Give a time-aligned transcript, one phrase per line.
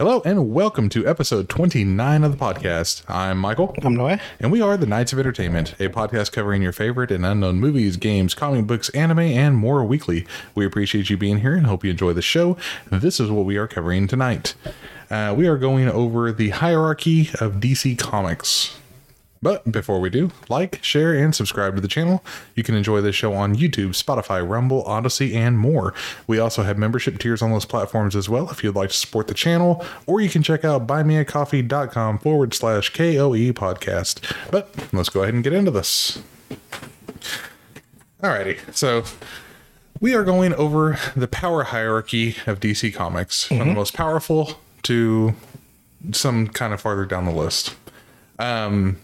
[0.00, 3.02] Hello and welcome to episode 29 of the podcast.
[3.06, 3.74] I'm Michael.
[3.82, 4.18] I'm Noah.
[4.38, 7.98] And we are the Knights of Entertainment, a podcast covering your favorite and unknown movies,
[7.98, 10.26] games, comic books, anime, and more weekly.
[10.54, 12.56] We appreciate you being here and hope you enjoy the show.
[12.90, 14.54] This is what we are covering tonight.
[15.10, 18.79] Uh, we are going over the hierarchy of DC Comics.
[19.42, 22.22] But before we do, like, share, and subscribe to the channel.
[22.54, 25.94] You can enjoy this show on YouTube, Spotify, Rumble, Odysee, and more.
[26.26, 29.28] We also have membership tiers on those platforms as well if you'd like to support
[29.28, 34.20] the channel, or you can check out buymeacoffee.com forward slash KOE podcast.
[34.50, 36.22] But let's go ahead and get into this.
[38.22, 39.04] Alrighty, so
[40.00, 45.32] we are going over the power hierarchy of DC Comics, from the most powerful to
[46.12, 47.74] some kind of farther down the list.
[48.38, 48.98] Um,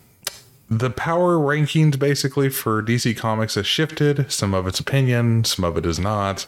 [0.68, 4.30] the power rankings basically for DC Comics has shifted.
[4.30, 6.46] Some of its opinion, some of it is not.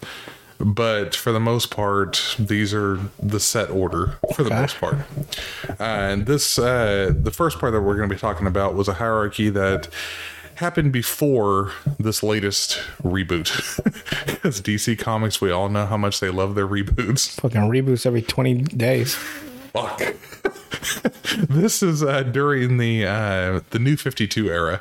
[0.60, 4.60] But for the most part, these are the set order for the Okay.
[4.60, 4.96] most part.
[5.68, 8.88] Uh, and this, uh, the first part that we're going to be talking about was
[8.88, 9.88] a hierarchy that
[10.56, 11.70] happened before
[12.00, 13.48] this latest reboot.
[14.38, 17.40] Because DC Comics, we all know how much they love their reboots.
[17.40, 19.16] Fucking reboots every 20 days.
[19.86, 21.12] Fuck.
[21.48, 24.80] this is uh, during the uh, the new 52 era.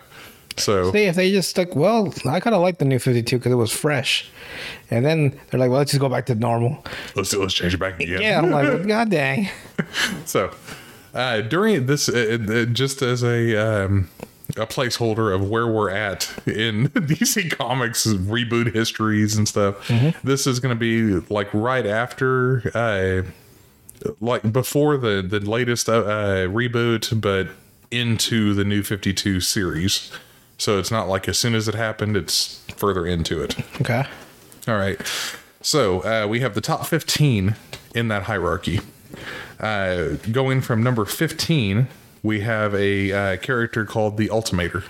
[0.58, 3.52] So See, if they just stuck, well, I kind of like the new 52 because
[3.52, 4.30] it was fresh.
[4.90, 6.84] And then they're like, well, let's just go back to normal.
[7.16, 8.22] let's let's change it back again.
[8.22, 9.50] Yeah, I'm like, well, god dang.
[10.26, 10.52] So
[11.14, 14.10] uh, during this, uh, uh, just as a um,
[14.56, 19.88] a placeholder of where we're at in DC Comics reboot histories and stuff,
[20.24, 22.72] this is going to be like right after.
[22.74, 23.30] Uh,
[24.20, 27.48] like before the the latest uh, uh, reboot, but
[27.92, 30.12] into the new Fifty Two series.
[30.58, 33.56] So it's not like as soon as it happened; it's further into it.
[33.82, 34.06] Okay.
[34.68, 35.00] All right.
[35.62, 37.56] So uh, we have the top 15
[37.96, 38.80] in that hierarchy.
[39.60, 41.88] Uh, going from number 15,
[42.24, 44.84] we have a uh, character called the Ultimator.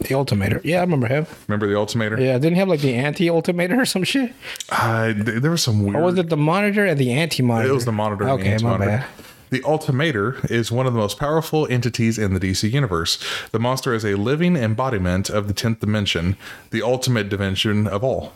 [0.00, 0.60] The Ultimator.
[0.64, 1.26] Yeah, I remember him.
[1.48, 2.20] Remember the Ultimator?
[2.20, 4.32] Yeah, didn't he have like the anti Ultimator or some shit?
[4.68, 5.96] Uh, th- there was some weird.
[5.96, 7.70] Or was it the monitor and the anti monitor?
[7.70, 8.24] It was the monitor.
[8.28, 9.06] and the Okay, my bad.
[9.50, 13.22] The Ultimator is one of the most powerful entities in the DC universe.
[13.52, 16.36] The monster is a living embodiment of the 10th dimension,
[16.70, 18.32] the ultimate dimension of all.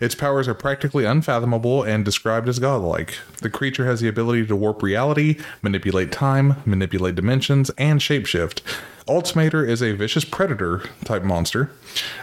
[0.00, 3.18] Its powers are practically unfathomable and described as godlike.
[3.40, 8.60] The creature has the ability to warp reality, manipulate time, manipulate dimensions, and shapeshift.
[9.08, 11.70] Ultimator is a vicious predator type monster.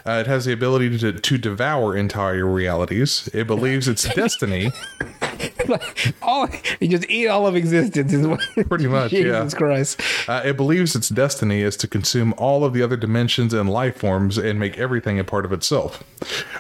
[0.06, 3.28] Uh, it has the ability to, to devour entire realities.
[3.34, 4.72] It believes its destiny.
[6.22, 6.48] all
[6.80, 9.24] you just eat all of existence is what Pretty much, yeah.
[9.24, 10.02] Jesus Christ.
[10.28, 13.98] Uh, it believes its destiny is to consume all of the other dimensions and life
[13.98, 16.04] forms and make everything a part of itself.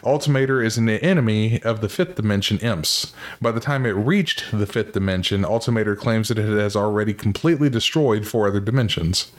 [0.03, 3.13] Ultimator is an enemy of the fifth dimension imps.
[3.41, 7.69] By the time it reached the fifth dimension, Ultimator claims that it has already completely
[7.69, 9.31] destroyed four other dimensions.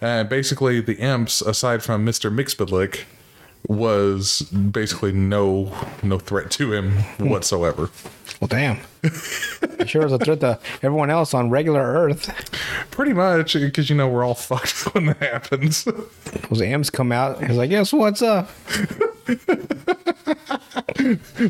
[0.00, 2.32] Uh, basically, the imps, aside from Mr.
[2.34, 3.02] Mixbidlick,
[3.68, 5.70] was basically no
[6.02, 7.90] no threat to him whatsoever.
[8.40, 8.78] Well, damn.
[9.86, 12.32] Sure is a threat to everyone else on regular Earth.
[12.90, 15.84] Pretty much, because you know we're all fucked when that happens.
[15.84, 17.44] Those M's come out.
[17.44, 18.48] He's like, guess what's up?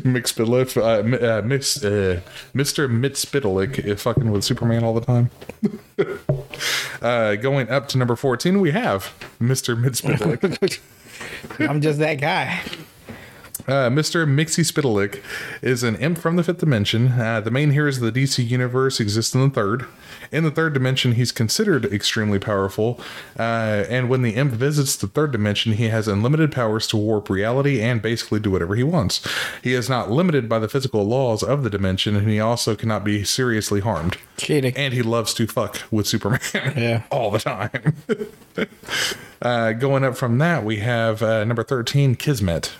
[0.01, 2.21] Mixbidlick, uh, uh, mix, uh,
[2.53, 2.89] Mr.
[2.89, 5.29] Mxyzptlk fucking with Superman all the time.
[7.01, 9.75] uh, going up to number 14, we have Mr.
[9.75, 10.79] Mxyzptlk.
[11.69, 12.61] I'm just that guy.
[13.67, 14.27] Uh, Mr.
[14.27, 15.21] Mixie Spitalik
[15.61, 17.09] is an imp from the fifth dimension.
[17.09, 19.85] Uh, the main heroes of the DC universe exist in the third.
[20.31, 22.99] In the third dimension, he's considered extremely powerful.
[23.37, 27.29] Uh, and when the imp visits the third dimension, he has unlimited powers to warp
[27.29, 29.25] reality and basically do whatever he wants.
[29.61, 33.03] He is not limited by the physical laws of the dimension, and he also cannot
[33.03, 34.17] be seriously harmed.
[34.37, 34.73] Cheating.
[34.77, 36.39] And he loves to fuck with Superman
[36.77, 37.03] Yeah.
[37.11, 37.95] all the time.
[39.41, 42.71] uh, going up from that, we have uh, number 13, Kismet.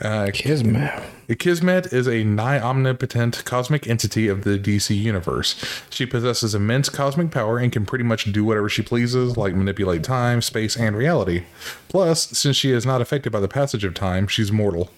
[0.00, 1.02] Uh, Kismet.
[1.38, 5.62] Kismet is a nigh omnipotent cosmic entity of the DC universe.
[5.90, 10.02] She possesses immense cosmic power and can pretty much do whatever she pleases, like manipulate
[10.02, 11.44] time, space, and reality.
[11.88, 14.90] Plus, since she is not affected by the passage of time, she's mortal.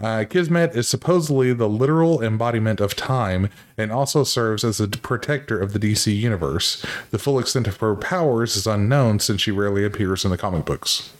[0.00, 3.48] Uh, Kismet is supposedly the literal embodiment of time
[3.78, 6.84] and also serves as a protector of the DC universe.
[7.10, 10.64] The full extent of her powers is unknown since she rarely appears in the comic
[10.64, 11.12] books.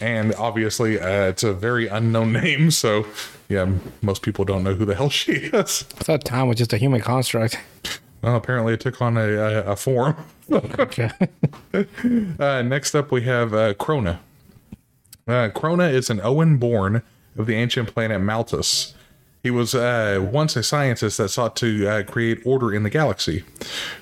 [0.00, 3.06] And obviously, uh, it's a very unknown name, so
[3.48, 3.70] yeah,
[4.02, 5.84] most people don't know who the hell she is.
[5.98, 7.58] I thought time was just a human construct.
[8.22, 10.16] Well, apparently, it took on a, a, a form.
[10.50, 11.10] Okay.
[12.38, 14.18] Uh, next up, we have uh, Krona.
[15.26, 17.02] Uh, Krona is an Oan born
[17.36, 18.94] of the ancient planet Maltus.
[19.44, 23.44] He was uh, once a scientist that sought to uh, create order in the galaxy.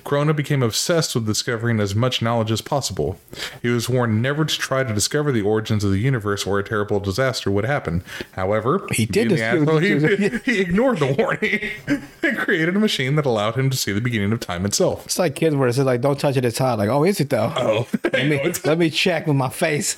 [0.05, 3.19] Krona became obsessed with discovering as much knowledge as possible.
[3.61, 6.63] He was warned never to try to discover the origins of the universe or a
[6.63, 8.03] terrible disaster would happen.
[8.31, 9.71] However, He did being the discover-
[10.07, 11.59] asshole he, he ignored the warning
[12.23, 15.05] and created a machine that allowed him to see the beginning of time itself.
[15.05, 17.19] It's like kids where it says like, "Don't touch it, it's hot." Like, oh, is
[17.19, 17.51] it though?
[17.57, 19.97] Oh, Let me let me check with my face.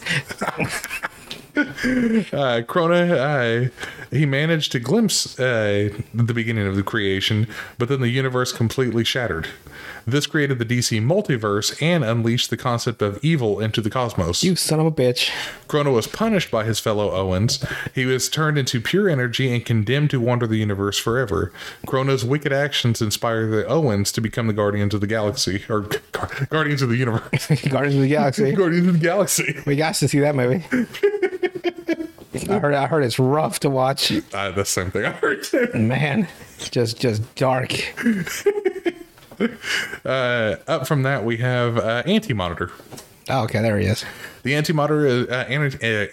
[1.57, 3.69] uh, Krona, uh,
[4.11, 7.47] he managed to glimpse uh, the beginning of the creation,
[7.77, 9.47] but then the universe completely shattered.
[10.07, 14.43] This created the DC multiverse and unleashed the concept of evil into the cosmos.
[14.43, 15.31] You son of a bitch.
[15.67, 17.65] Krona was punished by his fellow Oans.
[17.93, 21.51] He was turned into pure energy and condemned to wander the universe forever.
[21.87, 25.99] Krona's wicked actions inspired the Oans to become the Guardians of the Galaxy, or Gu-
[26.49, 27.47] Guardians of the Universe.
[27.69, 28.51] Guardians of the Galaxy.
[28.55, 29.55] Guardians of the Galaxy.
[29.65, 30.63] We got to see that movie.
[32.49, 32.73] I heard.
[32.73, 34.11] I heard it's rough to watch.
[34.33, 35.69] Uh, the same thing I heard too.
[35.73, 36.27] Man,
[36.59, 37.71] just just dark.
[40.05, 42.71] Uh, up from that, we have uh, Anti Monitor.
[43.27, 44.05] Oh, okay, there he is.
[44.43, 45.45] The Anti Monitor uh,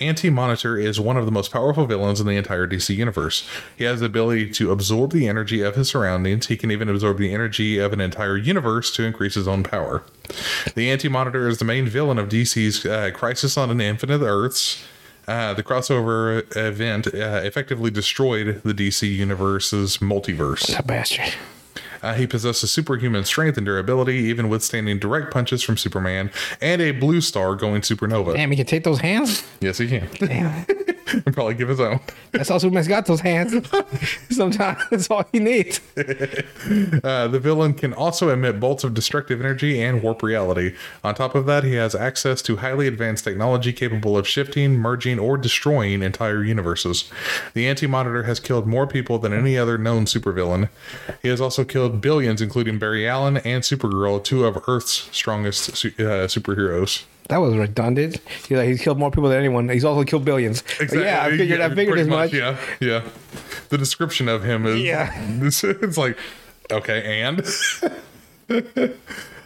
[0.01, 3.47] Anti Monitor is one of the most powerful villains in the entire DC universe.
[3.77, 6.47] He has the ability to absorb the energy of his surroundings.
[6.47, 10.03] He can even absorb the energy of an entire universe to increase his own power.
[10.75, 14.83] The Anti Monitor is the main villain of DC's uh, Crisis on an Infinite Earths.
[15.29, 20.67] Uh, the crossover event uh, effectively destroyed the DC universe's multiverse.
[20.69, 21.35] That bastard.
[22.03, 26.91] Uh, he possesses superhuman strength and durability, even withstanding direct punches from Superman and a
[26.91, 28.35] blue star going supernova.
[28.35, 29.45] Damn, he can take those hands.
[29.61, 30.09] Yes, he can.
[30.19, 30.67] Damn,
[31.27, 32.01] and probably give his own.
[32.31, 33.07] that's all Superman's got.
[33.07, 33.55] Those hands.
[34.31, 35.81] Sometimes that's all he needs.
[37.03, 40.75] Uh, the villain can also emit bolts of destructive energy and warp reality.
[41.03, 45.19] On top of that, he has access to highly advanced technology capable of shifting, merging,
[45.19, 47.11] or destroying entire universes.
[47.55, 50.69] The Anti Monitor has killed more people than any other known supervillain.
[51.23, 55.93] He has also killed billions, including Barry Allen and Supergirl, two of Earth's strongest su-
[55.99, 57.05] uh, superheroes.
[57.29, 58.19] That was redundant.
[58.49, 59.69] He's like, he's killed more people than anyone.
[59.69, 60.63] He's also killed billions.
[60.79, 61.61] But Yeah, I figured.
[61.61, 62.33] I figured as much.
[62.33, 63.03] Yeah, yeah.
[63.71, 65.13] The description of him is Yeah.
[65.43, 66.19] It's, it's like
[66.71, 67.41] okay, and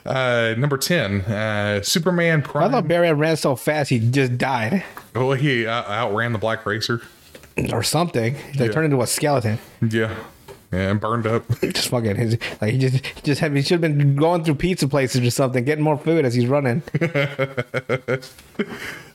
[0.06, 2.68] uh, number ten, uh, Superman Prime.
[2.68, 4.84] I thought Barry ran so fast he just died
[5.14, 7.02] oh, he uh, outran the Black Racer.
[7.72, 8.36] or something.
[8.56, 8.72] They Yeah.
[8.72, 9.58] turned into a skeleton.
[9.88, 10.14] Yeah,
[10.76, 11.44] yeah, and burned up.
[11.60, 14.56] Just fucking his like he just he just had he should have been going through
[14.56, 16.82] pizza places or something, getting more food as he's running.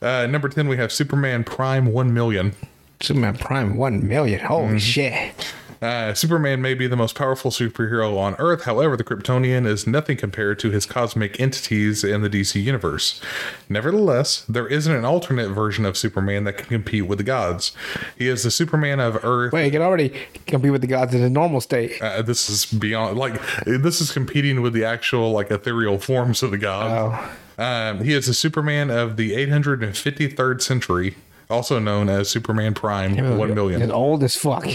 [0.03, 2.53] Uh, number ten, we have Superman Prime One Million.
[3.01, 4.39] Superman Prime one million.
[4.39, 5.53] Holy shit!
[5.81, 8.65] Uh, Superman may be the most powerful superhero on Earth.
[8.65, 13.19] However, the Kryptonian is nothing compared to his cosmic entities in the DC universe.
[13.67, 17.71] Nevertheless, there isn't an alternate version of Superman that can compete with the gods.
[18.15, 19.53] He is the Superman of Earth.
[19.53, 20.09] Wait, he can already
[20.45, 21.99] compete with the gods in his normal state.
[21.99, 26.51] Uh, this is beyond like this is competing with the actual like ethereal forms of
[26.51, 27.31] the gods.
[27.57, 31.15] Um, he is the Superman of the 853rd century,
[31.49, 33.81] also known as Superman Prime One Million.
[33.81, 34.67] He's old as fuck.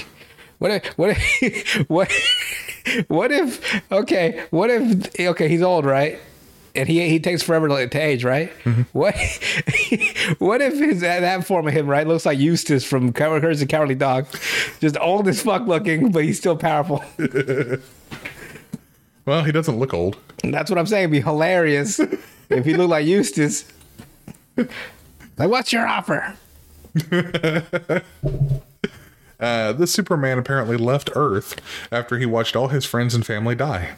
[0.58, 2.12] What if what if what
[3.08, 6.18] what if okay, what if okay, he's old, right?
[6.74, 8.52] And he he takes forever to, age, right?
[8.64, 8.82] Mm-hmm.
[8.92, 9.14] What
[10.38, 13.66] what if his that, that form of him, right, looks like Eustace from Courage the
[13.66, 14.26] Cowardly Dog,
[14.80, 17.04] just old as fuck looking, but he's still powerful.
[19.26, 20.16] Well, he doesn't look old.
[20.44, 21.02] And that's what I'm saying.
[21.02, 23.64] It'd be hilarious if he looked like Eustace.
[24.56, 24.70] Like,
[25.50, 26.36] what's your offer?
[29.38, 31.60] Uh, this Superman apparently left Earth
[31.92, 33.96] after he watched all his friends and family die.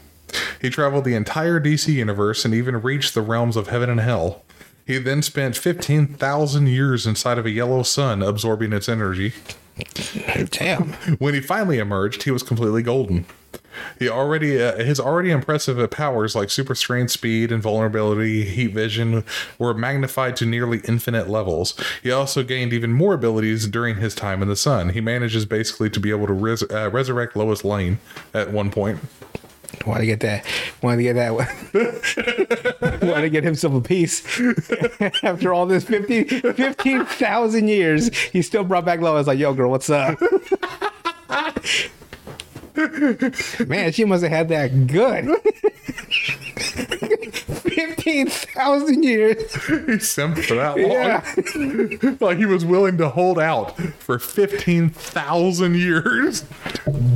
[0.60, 4.42] He traveled the entire DC universe and even reached the realms of heaven and hell.
[4.86, 9.34] He then spent 15,000 years inside of a yellow sun absorbing its energy.
[10.50, 10.94] Damn.
[11.18, 13.26] When he finally emerged, he was completely golden.
[13.98, 19.24] He already uh, his already impressive powers like super strength, speed, and vulnerability, heat vision
[19.58, 21.78] were magnified to nearly infinite levels.
[22.02, 24.90] He also gained even more abilities during his time in the sun.
[24.90, 27.98] He manages basically to be able to res- uh, resurrect Lois Lane
[28.34, 29.00] at one point.
[29.86, 30.44] Want to get that?
[30.82, 31.34] Want to get that?
[31.34, 31.46] One,
[33.10, 34.22] want to get himself a piece?
[35.22, 39.26] After all this 50 15,000 years, he still brought back Lois.
[39.26, 40.18] Like, yo, girl, what's up?
[43.66, 45.26] Man, she must have had that good.
[47.68, 49.36] 15,000 years.
[49.52, 50.90] He simped for that long.
[50.92, 52.16] Yeah.
[52.26, 56.44] like he was willing to hold out for 15,000 years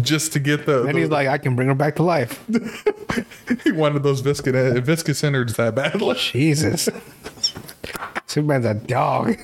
[0.03, 2.45] just to get the, And the- he's like, I can bring her back to life.
[3.65, 6.17] he wanted those viscous uh, viscous innards that badly.
[6.17, 6.89] Jesus.
[8.27, 9.37] Superman's a dog.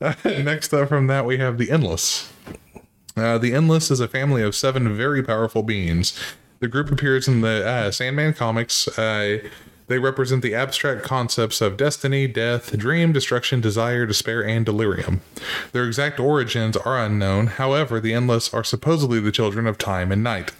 [0.24, 2.30] Next up from that we have the endless.
[3.16, 6.18] Uh, the Endless is a family of seven very powerful beings.
[6.58, 8.88] The group appears in the uh, Sandman comics.
[8.98, 9.38] Uh,
[9.86, 15.20] they represent the abstract concepts of destiny, death, dream, destruction, desire, despair, and delirium.
[15.72, 17.48] Their exact origins are unknown.
[17.48, 20.52] However, the Endless are supposedly the children of time and night.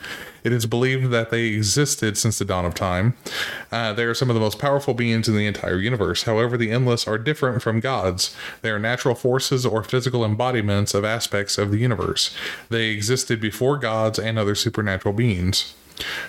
[0.45, 3.17] It is believed that they existed since the dawn of time.
[3.73, 6.25] Uh, they are some of the most powerful beings in the entire universe.
[6.25, 8.37] However, the Endless are different from gods.
[8.61, 12.37] They are natural forces or physical embodiments of aspects of the universe.
[12.69, 15.75] They existed before gods and other supernatural beings.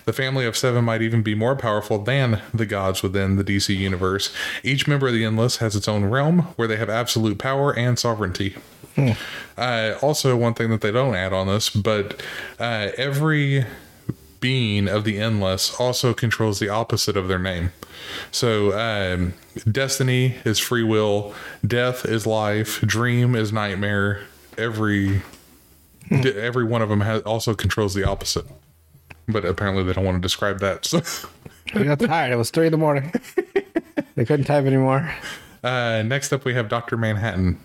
[0.06, 3.76] The family of seven might even be more powerful than the gods within the DC
[3.76, 4.34] universe.
[4.64, 7.98] Each member of the Endless has its own realm where they have absolute power and
[7.98, 8.56] sovereignty.
[9.58, 12.22] Uh, also, one thing that they don't add on this, but
[12.60, 13.66] uh, every
[14.40, 17.72] being of the Endless also controls the opposite of their name.
[18.32, 19.34] So, um,
[19.70, 21.34] destiny is free will,
[21.66, 24.22] death is life, dream is nightmare.
[24.58, 25.24] Every
[26.12, 28.46] every one of them has also controls the opposite
[29.27, 30.86] but apparently they don't want to describe that.
[30.86, 31.01] So,
[31.74, 32.32] I got tired.
[32.32, 33.12] It was three in the morning.
[34.15, 35.12] they couldn't type anymore.
[35.63, 37.60] uh, next up we have Doctor Manhattan.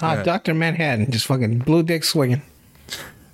[0.00, 2.42] Ah, Doctor Manhattan, just fucking blue dick swinging.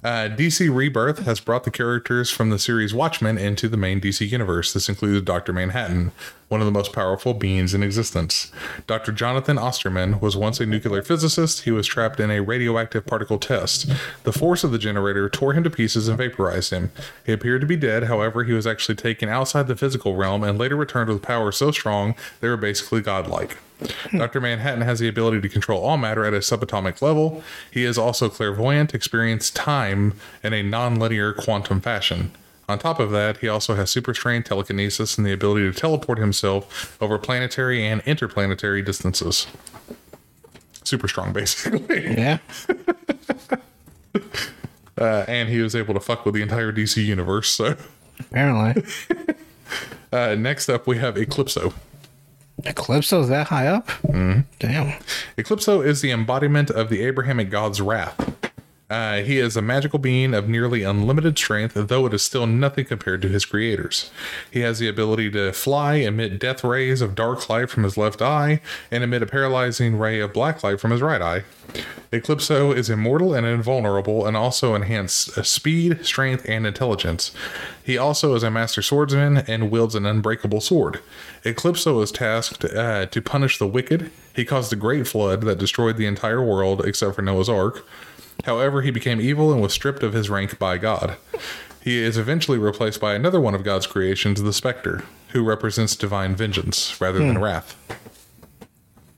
[0.03, 4.29] Uh, DC Rebirth has brought the characters from the series Watchmen into the main DC
[4.31, 4.73] universe.
[4.73, 5.53] This includes Dr.
[5.53, 6.13] Manhattan,
[6.49, 8.51] one of the most powerful beings in existence.
[8.87, 9.13] Dr.
[9.13, 11.63] Jonathan Osterman was once a nuclear physicist.
[11.63, 13.91] He was trapped in a radioactive particle test.
[14.25, 16.91] The force of the generator tore him to pieces and vaporized him.
[17.25, 20.59] He appeared to be dead, however, he was actually taken outside the physical realm and
[20.59, 23.59] later returned with power so strong they were basically godlike.
[24.11, 24.41] Dr.
[24.41, 27.45] Manhattan has the ability to control all matter at a subatomic level.
[27.71, 32.33] He is also clairvoyant, experiencing time in a non-linear quantum fashion.
[32.69, 36.19] On top of that, he also has super strength, telekinesis, and the ability to teleport
[36.19, 39.47] himself over planetary and interplanetary distances.
[40.85, 42.05] Super strong, basically.
[42.15, 42.39] Yeah.
[44.97, 47.51] Uh, and he was able to fuck with the entire DC universe.
[47.53, 47.77] So,
[48.19, 48.83] Apparently.
[50.13, 51.73] uh, next up, we have Eclipso.
[52.63, 53.87] Eclipso is that high up?
[54.03, 54.45] Mm.
[54.59, 54.99] Damn.
[55.37, 58.35] Eclipso is the embodiment of the Abrahamic god's wrath.
[58.91, 62.87] Uh, he is a magical being of nearly unlimited strength, though it is still nothing
[62.87, 64.11] compared to his creators.
[64.51, 68.23] He has the ability to fly, emit death rays of dark light from his left
[68.23, 71.45] eye, and emit a paralyzing ray of black light from his right eye.
[72.11, 77.33] Eclipso is immortal and invulnerable, and also enhance uh, speed, strength, and intelligence.
[77.85, 81.01] He also is a master swordsman and wields an unbreakable sword.
[81.45, 84.11] Eclipso is tasked uh, to punish the wicked.
[84.35, 87.85] He caused a great flood that destroyed the entire world except for Noah's Ark.
[88.49, 91.19] However, he became evil and was stripped of his rank by God.
[91.83, 96.35] He is eventually replaced by another one of God's creations, the Spectre, who represents divine
[96.35, 97.43] vengeance rather than hmm.
[97.43, 97.77] wrath.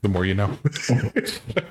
[0.01, 0.57] The more you know.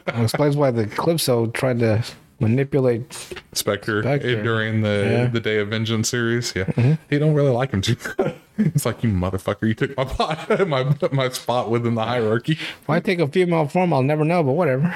[0.06, 2.02] Explains why the Eclipso tried to
[2.38, 3.12] manipulate.
[3.52, 4.42] Spectre, Spectre.
[4.42, 5.26] during the Yeah.
[5.26, 6.54] the Day of Vengeance series.
[6.56, 6.94] Yeah, mm-hmm.
[7.10, 7.96] he don't really like him too.
[8.56, 12.52] it's like you motherfucker, you took my pot, my my spot within the hierarchy.
[12.52, 14.94] If I take a female form, I'll never know, but whatever.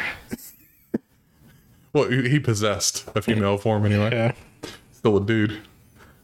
[1.94, 4.10] Well, he possessed a female form anyway.
[4.12, 4.32] Yeah.
[4.92, 5.60] Still a dude.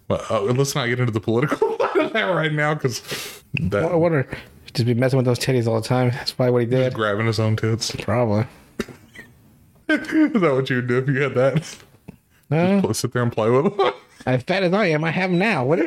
[0.09, 3.85] But uh, let's not get into the political side of that right now because that
[3.85, 4.29] I wonder.
[4.75, 6.11] Just be messing with those titties all the time.
[6.11, 6.93] That's probably what he did.
[6.93, 7.95] grabbing his own tits.
[7.95, 8.47] Probably.
[9.89, 11.77] Is that what you would do if you had that?
[12.51, 12.93] No.
[12.93, 13.93] Sit there and play with them.
[14.27, 15.65] As fat as I am, I have them now.
[15.65, 15.81] What?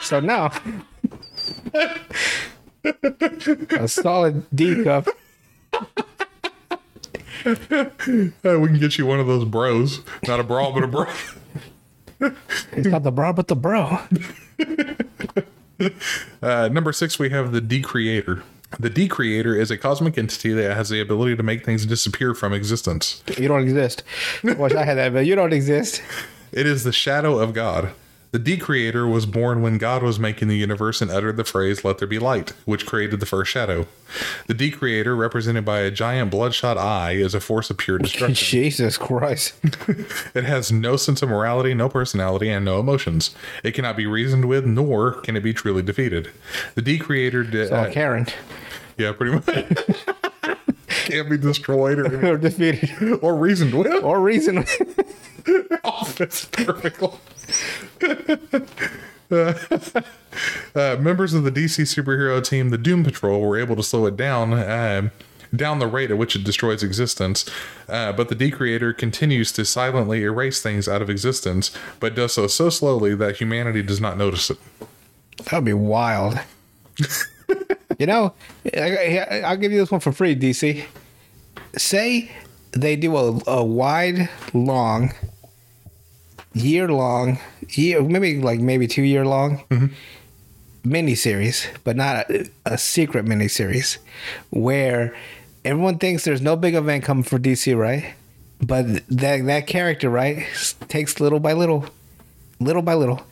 [0.00, 0.52] so now,
[3.72, 5.08] a solid D cup.
[8.44, 10.00] Uh, we can get you one of those bros.
[10.26, 11.06] Not a bra, but a bro.
[12.74, 13.98] He's got the bra, but the bro.
[16.42, 18.42] Uh, number six, we have the Decreator.
[18.78, 22.52] The Decreator is a cosmic entity that has the ability to make things disappear from
[22.52, 23.22] existence.
[23.38, 24.02] You don't exist.
[24.44, 26.02] I wish I had that, but you don't exist.
[26.52, 27.92] It is the shadow of God.
[28.32, 31.98] The Decreator was born when God was making the universe and uttered the phrase, Let
[31.98, 33.88] there be light, which created the first shadow.
[34.46, 38.34] The Decreator, represented by a giant bloodshot eye, is a force of pure destruction.
[38.34, 39.54] Jesus Christ.
[40.34, 43.34] it has no sense of morality, no personality, and no emotions.
[43.64, 46.30] It cannot be reasoned with, nor can it be truly defeated.
[46.76, 47.72] The Decreator did.
[47.72, 48.26] Oh, uh, Karen.
[48.96, 50.06] yeah, pretty much.
[50.86, 53.18] Can't be destroyed or, Or defeated.
[53.22, 54.04] or reasoned with.
[54.04, 54.64] Or reason.
[55.82, 57.02] Oh, that's perfect.
[59.30, 59.54] Uh,
[60.74, 64.16] uh, members of the DC superhero team, the Doom Patrol, were able to slow it
[64.16, 65.10] down, um,
[65.54, 67.48] down the rate at which it destroys existence.
[67.88, 72.46] Uh, but the Decreator continues to silently erase things out of existence, but does so
[72.48, 74.58] so slowly that humanity does not notice it.
[75.44, 76.38] That would be wild.
[77.98, 78.34] you know,
[78.76, 80.84] I, I- I'll give you this one for free, DC.
[81.76, 82.30] Say
[82.72, 85.12] they do a, a wide, long
[86.52, 87.38] year long,
[87.70, 89.62] year maybe like maybe two year long
[90.84, 93.98] mini series, but not a, a secret mini series
[94.50, 95.14] where
[95.64, 98.14] everyone thinks there's no big event coming for DC, right?
[98.62, 100.46] But that that character, right,
[100.88, 101.86] takes little by little,
[102.58, 103.22] little by little,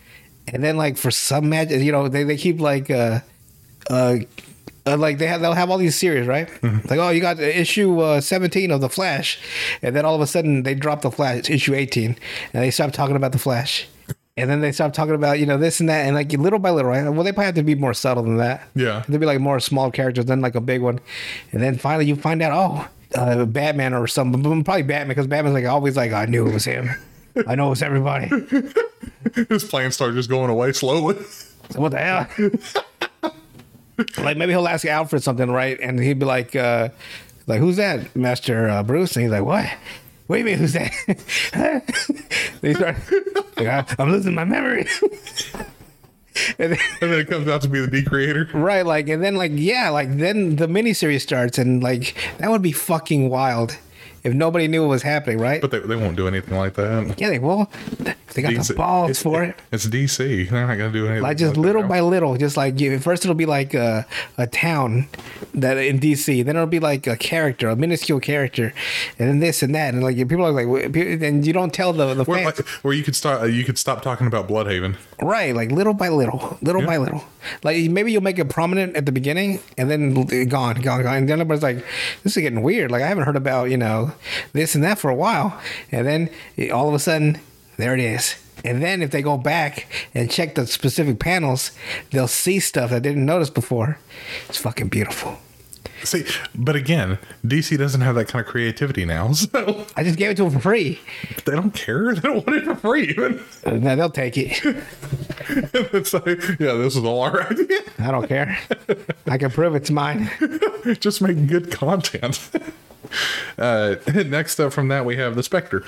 [0.47, 3.21] and then like for some magic, you know, they, they keep like uh
[3.91, 4.19] uh.
[4.87, 6.49] Uh, like they have, they'll have all these series, right?
[6.63, 9.39] Like, oh, you got issue uh, seventeen of the Flash,
[9.83, 12.17] and then all of a sudden they drop the Flash issue eighteen,
[12.53, 13.87] and they stop talking about the Flash,
[14.39, 16.71] and then they stop talking about you know this and that, and like little by
[16.71, 17.03] little, right?
[17.03, 18.69] Well, they probably have to be more subtle than that.
[18.75, 19.03] Yeah.
[19.09, 21.01] There'd be like more small characters than like a big one.
[21.51, 24.43] And then finally you find out, oh, uh, Batman or something.
[24.65, 26.91] Probably Batman because Batman's like always like, I knew it was him.
[27.47, 28.29] I know it was everybody.
[29.49, 31.17] His plans start just going away slowly.
[31.71, 33.33] So what the hell?
[34.19, 35.79] like maybe he'll ask Alfred something, right?
[35.81, 36.89] And he'd be like, uh,
[37.47, 39.17] like, who's that, Master uh, Bruce?
[39.17, 39.67] And he's like, what?
[40.27, 40.93] What do you mean, who's that?
[42.61, 42.97] they start,
[43.57, 44.87] like, "I- I'm losing my memory.
[46.59, 48.49] and then, And then it comes out to be the Decreator.
[48.53, 52.61] Right, like, and then, like, yeah, like, then the miniseries starts, and like, that would
[52.63, 53.79] be fucking wild
[54.29, 55.61] if nobody knew what was happening, right?
[55.61, 57.19] But they, they won't do anything like that.
[57.19, 57.71] yeah, they will.
[58.35, 59.59] They got the balls it's, for it.
[59.73, 60.51] It's DC.
[60.51, 61.23] They're not going to do anything.
[61.23, 64.07] Like just that, little by little, just like you, first it'll be like a,
[64.37, 65.09] a town
[65.55, 68.75] that in DC, then it'll be like a character, a minuscule character,
[69.19, 72.15] and then this and that, and like people are like, and you don't tell the
[72.15, 74.97] the Where, fans, like, where you could start, you could stop talking about Blüdhaven.
[75.23, 75.55] right?
[75.55, 77.25] Like little by little, little by little.
[77.63, 80.15] Like maybe you'll make it prominent at the beginning, and then
[80.49, 81.17] gone, gone, gone.
[81.17, 81.85] And then everybody's like,
[82.23, 82.91] this is getting weird.
[82.91, 84.13] Like I haven't heard about you know
[84.53, 85.61] this and that for a while,
[85.91, 86.31] and then
[86.73, 87.41] all of a sudden,
[87.77, 88.37] there it is.
[88.65, 91.71] And then if they go back and check the specific panels,
[92.11, 93.99] they'll see stuff that they didn't notice before.
[94.49, 95.39] It's fucking beautiful.
[96.05, 100.31] See, but again, DC doesn't have that kind of creativity now, so I just gave
[100.31, 101.01] it to them for free.
[101.45, 102.15] they don't care.
[102.19, 103.09] They don't want it for free.
[103.11, 103.39] Even.
[103.67, 104.61] Uh, and then they'll take it.
[105.93, 107.81] it's like, yeah, this is all our idea.
[107.99, 108.59] I don't care.
[109.27, 110.31] I can prove it's mine.
[111.01, 112.51] Just make good content.
[113.59, 115.85] uh, next up from that, we have the Spectre.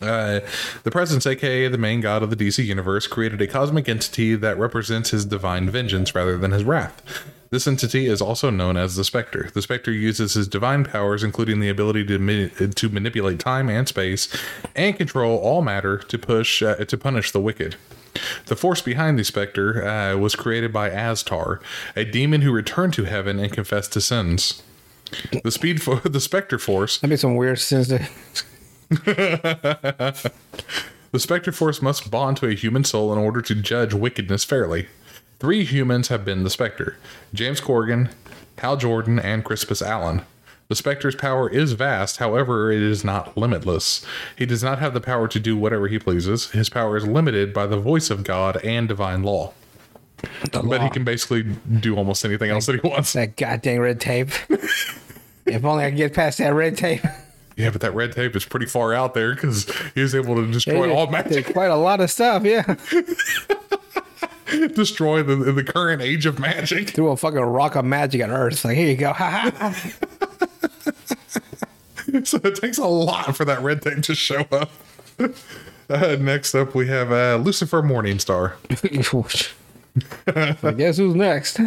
[0.00, 0.40] Uh,
[0.82, 4.58] the Presence, aka the main god of the DC universe, created a cosmic entity that
[4.58, 7.02] represents his divine vengeance rather than his wrath.
[7.50, 9.50] This entity is also known as the Spectre.
[9.52, 14.34] The Spectre uses his divine powers, including the ability to to manipulate time and space,
[14.74, 17.76] and control all matter to push uh, to punish the wicked.
[18.46, 21.60] The force behind the Spectre uh, was created by Aztar,
[21.94, 24.62] a demon who returned to heaven and confessed his sins.
[25.42, 27.92] The speed for the Spectre Force That'd be some weird sins.
[28.92, 30.30] To,
[31.12, 34.88] The Spectre Force must bond to a human soul in order to judge wickedness fairly.
[35.38, 36.96] Three humans have been the Spectre
[37.34, 38.10] James Corrigan,
[38.58, 40.22] Hal Jordan, and Crispus Allen.
[40.68, 44.06] The Spectre's power is vast, however, it is not limitless.
[44.36, 46.52] He does not have the power to do whatever he pleases.
[46.52, 49.52] His power is limited by the voice of God and divine law.
[50.22, 50.78] The But law.
[50.78, 51.42] he can basically
[51.80, 53.12] do almost anything else that he wants.
[53.14, 54.28] that goddamn red tape.
[55.46, 57.02] if only I could get past that red tape.
[57.56, 60.50] Yeah, but that red tape is pretty far out there because he was able to
[60.50, 62.62] destroy all There's magic, quite a lot of stuff, yeah.
[64.74, 66.90] destroy the, the current age of magic.
[66.90, 68.64] Threw a fucking rock of magic on Earth.
[68.64, 69.12] Like, here you go.
[72.24, 74.70] So it takes a lot for that red tape to show up.
[75.88, 78.54] Uh, next up, we have uh, Lucifer Morningstar.
[80.26, 81.60] I guess who's next?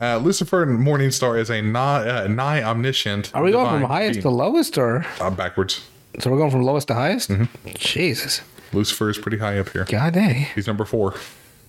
[0.00, 3.34] Uh, Lucifer and Morningstar is a nigh, uh, nigh omniscient.
[3.34, 4.22] Are we going from highest being.
[4.22, 5.84] to lowest, or Uh, backwards?
[6.20, 7.30] so we're going from lowest to highest?
[7.30, 7.70] Mm-hmm.
[7.76, 9.84] Jesus, Lucifer is pretty high up here.
[9.84, 10.46] god dang.
[10.54, 11.14] He's number four.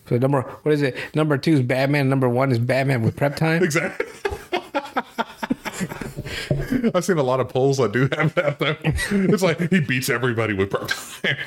[0.10, 0.96] So number what is it?
[1.16, 2.10] Number two is Batman.
[2.10, 3.64] Number one is Batman with prep time.
[3.70, 4.06] Exactly.
[6.94, 8.76] I've seen a lot of polls that do have that though.
[8.84, 11.38] It's like he beats everybody with prep time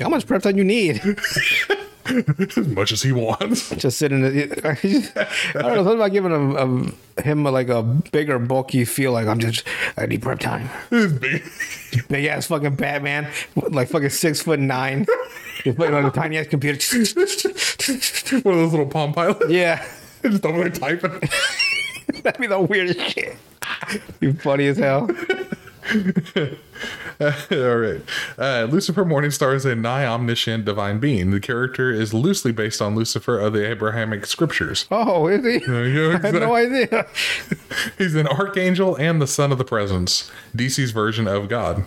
[0.00, 1.02] How much prep time you need?
[2.56, 3.70] as much as he wants.
[3.76, 4.24] Just sitting.
[4.24, 4.68] In the,
[5.54, 5.76] I don't know.
[5.84, 9.12] Something about giving him, um, him like a bigger, bulky feel.
[9.12, 9.64] Like I'm just.
[9.96, 10.68] I need prep time.
[10.90, 11.42] Big.
[12.08, 13.28] Big ass fucking Batman,
[13.68, 15.06] like fucking six foot nine.
[15.62, 16.78] He's playing on a tiny ass computer.
[16.98, 19.48] One of those little Palm Pilots.
[19.50, 19.86] yeah,
[20.22, 21.20] Just over there typing.
[22.22, 23.36] that'd be the weirdest shit.
[24.20, 25.08] You funny as hell.
[27.20, 28.02] All right.
[28.38, 31.30] Uh, Lucifer Morningstar is a nigh omniscient divine being.
[31.30, 34.86] The character is loosely based on Lucifer of the Abrahamic scriptures.
[34.90, 35.56] Oh, is he?
[35.72, 37.06] I had no idea.
[37.98, 41.84] He's an archangel and the son of the presence, DC's version of God.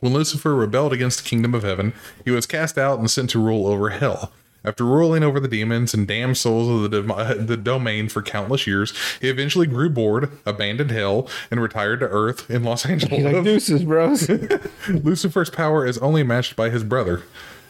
[0.00, 1.92] When Lucifer rebelled against the kingdom of heaven,
[2.24, 4.32] he was cast out and sent to rule over hell.
[4.64, 8.92] After ruling over the demons and damned souls of the, the domain for countless years,
[9.20, 13.44] he eventually grew bored, abandoned hell, and retired to Earth in Los He's like Angeles.
[13.44, 14.28] deuces, bros.
[14.88, 17.22] Lucifer's power is only matched by his brother.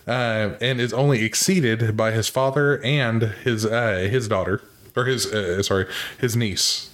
[0.08, 4.60] uh, and is only exceeded by his father and his uh, his daughter,
[4.96, 5.86] or his uh, sorry,
[6.18, 6.90] his niece.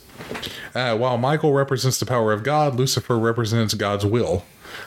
[0.74, 4.44] Uh, while Michael represents the power of God, Lucifer represents God's will.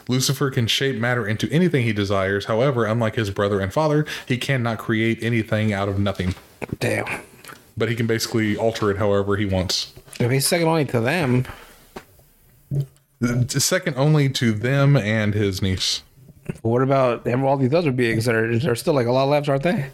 [0.08, 2.46] Lucifer can shape matter into anything he desires.
[2.46, 6.36] However, unlike his brother and father, he cannot create anything out of nothing.
[6.80, 7.22] Damn.
[7.78, 9.94] But he can basically alter it however he wants.
[10.20, 11.46] If he's second only to them,
[13.48, 16.04] Second only to them and his niece.
[16.62, 19.64] what about all these other beings that are there's still like a lot left, aren't
[19.64, 19.92] they?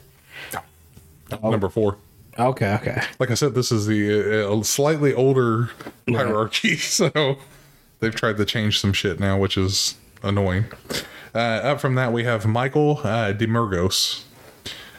[1.41, 1.97] Number four.
[2.37, 3.01] Okay, okay.
[3.17, 5.71] Like I said, this is the uh, slightly older
[6.07, 7.37] hierarchy, so
[8.05, 10.65] they've tried to change some shit now, which is annoying.
[11.33, 14.23] Uh, up from that, we have Michael uh, Demiurgos.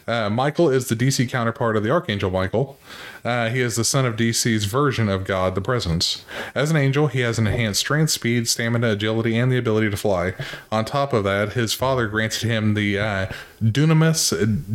[0.05, 2.77] Uh, Michael is the DC counterpart of the Archangel Michael.
[3.25, 6.25] Uh, he is the son of DC's version of God, the Presence.
[6.53, 9.97] As an angel, he has an enhanced strength, speed, stamina, agility, and the ability to
[9.97, 10.33] fly.
[10.71, 13.27] On top of that, his father granted him the uh,
[13.61, 14.31] Dunamis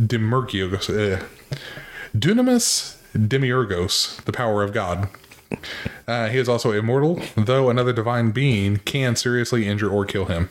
[0.07, 0.89] Demiurgos.
[0.89, 1.23] Uh,
[2.15, 5.07] Dunamis Demiurgos, the power of God.
[6.07, 10.49] Uh, he is also immortal, though another divine being can seriously injure or kill him.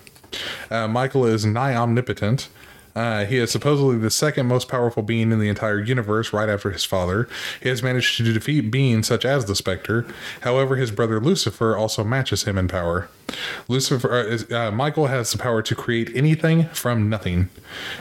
[0.70, 2.48] Uh, Michael is nigh omnipotent.
[2.94, 6.70] Uh, he is supposedly the second most powerful being in the entire universe, right after
[6.70, 7.28] his father.
[7.62, 10.06] He has managed to defeat beings such as the Spectre.
[10.42, 13.08] However, his brother Lucifer also matches him in power.
[13.66, 17.48] Lucifer, uh, is, uh, Michael has the power to create anything from nothing.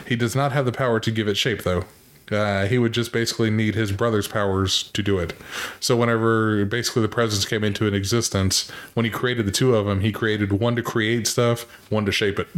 [0.06, 1.84] He does not have the power to give it shape, though.
[2.30, 5.34] Uh, he would just basically need his brother's powers to do it.
[5.80, 9.86] So whenever basically the presence came into an existence, when he created the two of
[9.86, 12.48] them, he created one to create stuff, one to shape it.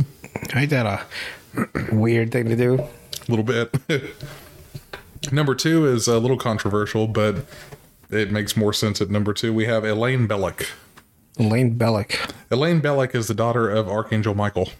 [0.55, 2.74] Ain't that a weird thing to do?
[2.74, 2.88] A
[3.29, 3.74] little bit.
[5.33, 7.46] number two is a little controversial, but
[8.11, 9.53] it makes more sense at number two.
[9.53, 10.66] We have Elaine Belloc.
[11.38, 12.12] Elaine Belloc.
[12.50, 14.70] Elaine Belloc is the daughter of Archangel Michael.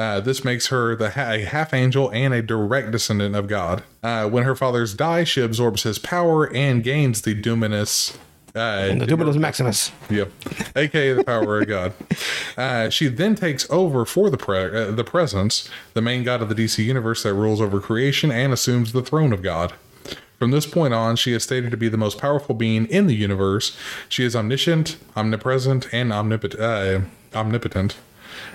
[0.00, 3.82] Uh, this makes her the ha- a half angel and a direct descendant of God.
[4.02, 8.16] Uh, when her fathers die, she absorbs his power and gains the Duminus.
[8.54, 9.92] Uh, The Dubitus Maximus.
[10.08, 10.32] Yep,
[10.74, 11.92] aka the power of God.
[12.56, 16.48] Uh, she then takes over for the pre- uh, the presence, the main god of
[16.48, 19.74] the DC universe that rules over creation and assumes the throne of God.
[20.38, 23.14] From this point on, she is stated to be the most powerful being in the
[23.14, 23.76] universe.
[24.08, 27.02] She is omniscient, omnipresent, and omnipot- uh,
[27.38, 27.96] omnipotent.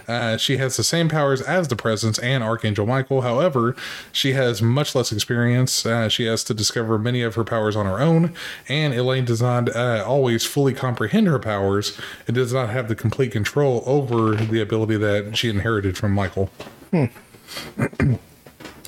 [0.08, 3.22] Uh, she has the same powers as the Presence and Archangel Michael.
[3.22, 3.76] However,
[4.12, 5.86] she has much less experience.
[5.86, 8.34] Uh, she has to discover many of her powers on her own,
[8.68, 12.96] and Elaine does not uh, always fully comprehend her powers and does not have the
[12.96, 16.50] complete control over the ability that she inherited from Michael.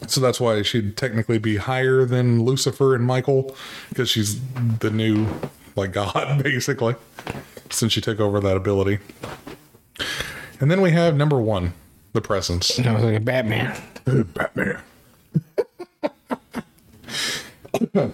[0.07, 3.55] so that's why she'd technically be higher than Lucifer and Michael
[3.89, 4.39] because she's
[4.79, 5.27] the new
[5.75, 6.95] like god basically
[7.69, 8.99] since she took over that ability.
[10.59, 11.73] And then we have number one,
[12.13, 12.77] the presence.
[12.79, 13.79] No, it's like a Batman.
[14.05, 14.79] Batman.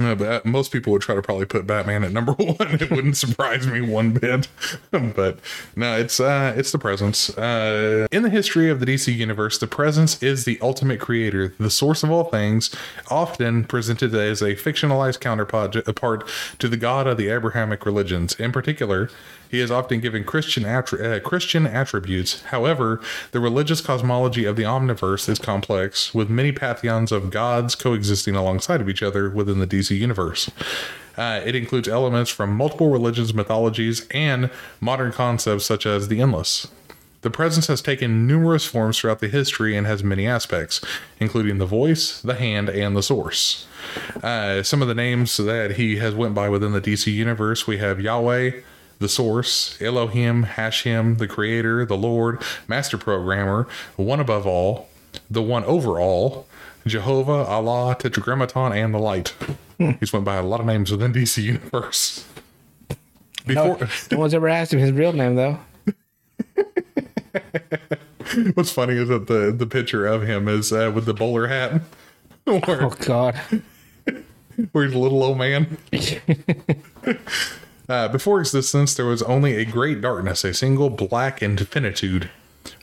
[0.00, 2.56] Uh, but most people would try to probably put Batman at number one.
[2.60, 4.48] It wouldn't surprise me one bit.
[4.90, 5.38] but
[5.76, 7.36] no, it's uh, it's the presence.
[7.36, 11.70] Uh, in the history of the DC universe, the presence is the ultimate creator, the
[11.70, 12.74] source of all things,
[13.08, 18.34] often presented as a fictionalized counterpart part to the god of the Abrahamic religions.
[18.34, 19.10] In particular,
[19.50, 22.42] he is often given Christian attri- uh, Christian attributes.
[22.42, 23.00] However,
[23.32, 28.80] the religious cosmology of the omniverse is complex, with many pantheons of gods coexisting alongside
[28.80, 30.50] of each other within the DC universe.
[31.16, 36.68] Uh, it includes elements from multiple religions, mythologies, and modern concepts such as the endless.
[37.22, 40.80] The presence has taken numerous forms throughout the history and has many aspects,
[41.18, 43.66] including the voice, the hand, and the source.
[44.22, 47.76] Uh, some of the names that he has went by within the DC universe, we
[47.76, 48.52] have Yahweh,
[49.00, 54.88] the source, Elohim, Hashem, the creator, the Lord, master programmer, one above all,
[55.28, 56.46] the one over all,
[56.86, 59.34] Jehovah, Allah, Tetragrammaton, and the light.
[59.98, 62.24] He's went by a lot of names within DC universe.
[63.46, 65.58] No, Before, no one's ever asked him his real name though.
[68.54, 71.80] what's funny is that the the picture of him is uh, with the bowler hat,
[72.44, 73.40] where, Oh God.
[74.72, 75.78] where he's a little old man.
[77.90, 82.30] Uh, before existence, there was only a great darkness, a single black infinitude.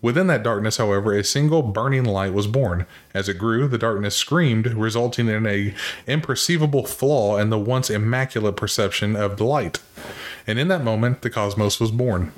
[0.02, 2.86] Within that darkness, however, a single burning light was born.
[3.14, 5.74] As it grew, the darkness screamed, resulting in a
[6.10, 9.80] imperceivable flaw in the once immaculate perception of the light.
[10.46, 12.34] And in that moment, the cosmos was born.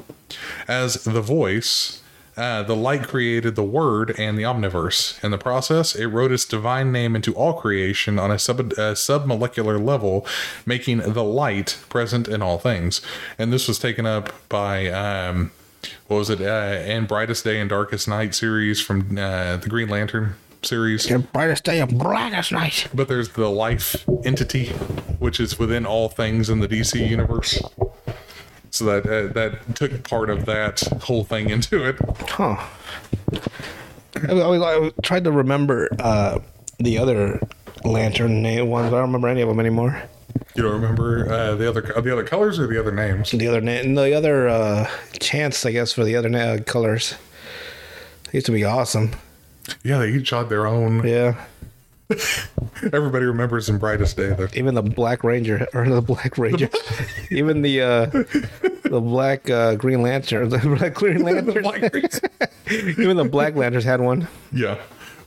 [0.67, 2.03] As the voice,
[2.39, 5.21] uh, the light created the Word and the Omniverse.
[5.21, 8.95] In the process, it wrote its divine name into all creation on a sub uh,
[8.95, 10.25] submolecular level,
[10.65, 13.01] making the light present in all things.
[13.37, 15.51] And this was taken up by um,
[16.07, 16.39] what was it?
[16.39, 21.07] Uh, and Brightest Day and Darkest Night series from uh, the Green Lantern series.
[21.33, 22.87] Brightest day, your brightest night.
[22.93, 24.67] But there's the life entity,
[25.19, 27.61] which is within all things in the DC universe.
[28.71, 31.97] So that uh, that took part of that whole thing into it.
[32.29, 32.57] Huh.
[34.27, 36.39] I, I, I tried to remember uh,
[36.77, 37.41] the other
[37.83, 40.01] lantern name ones, but I don't remember any of them anymore.
[40.55, 43.31] You don't remember uh, the other the other colors or the other names?
[43.31, 47.15] The other name, the other uh, chance, I guess, for the other na- colors.
[48.25, 49.11] They used to be awesome.
[49.83, 51.07] Yeah, they each had their own.
[51.07, 51.43] Yeah.
[52.93, 54.47] Everybody remembers in Brightest Day though.
[54.53, 56.69] Even the Black Ranger or the Black Ranger,
[57.31, 61.63] even the uh, the Black uh, Green Lantern, the Black Green Lantern,
[62.97, 64.77] even the Black Lanterns had one yeah.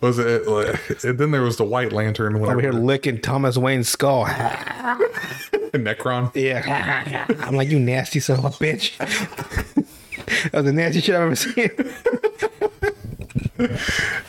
[0.01, 0.49] Was it?
[0.49, 2.35] like, And then there was the White Lantern.
[2.35, 4.25] over Whenever, here licking Thomas Wayne's skull.
[4.25, 6.35] Nekron.
[6.35, 8.97] Yeah, I'm like you nasty son of a bitch.
[10.51, 11.71] that was the nasty shit I've ever seen.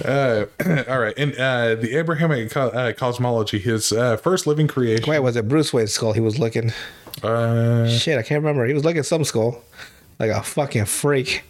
[0.03, 0.45] Uh,
[0.87, 1.13] all right.
[1.17, 5.05] and uh, the Abrahamic co- uh, cosmology, his uh, first living creation.
[5.09, 6.71] Wait, was it Bruce Wayne's skull he was looking?
[7.21, 8.65] Uh, Shit, I can't remember.
[8.65, 9.61] He was licking some skull,
[10.19, 11.43] like a fucking freak.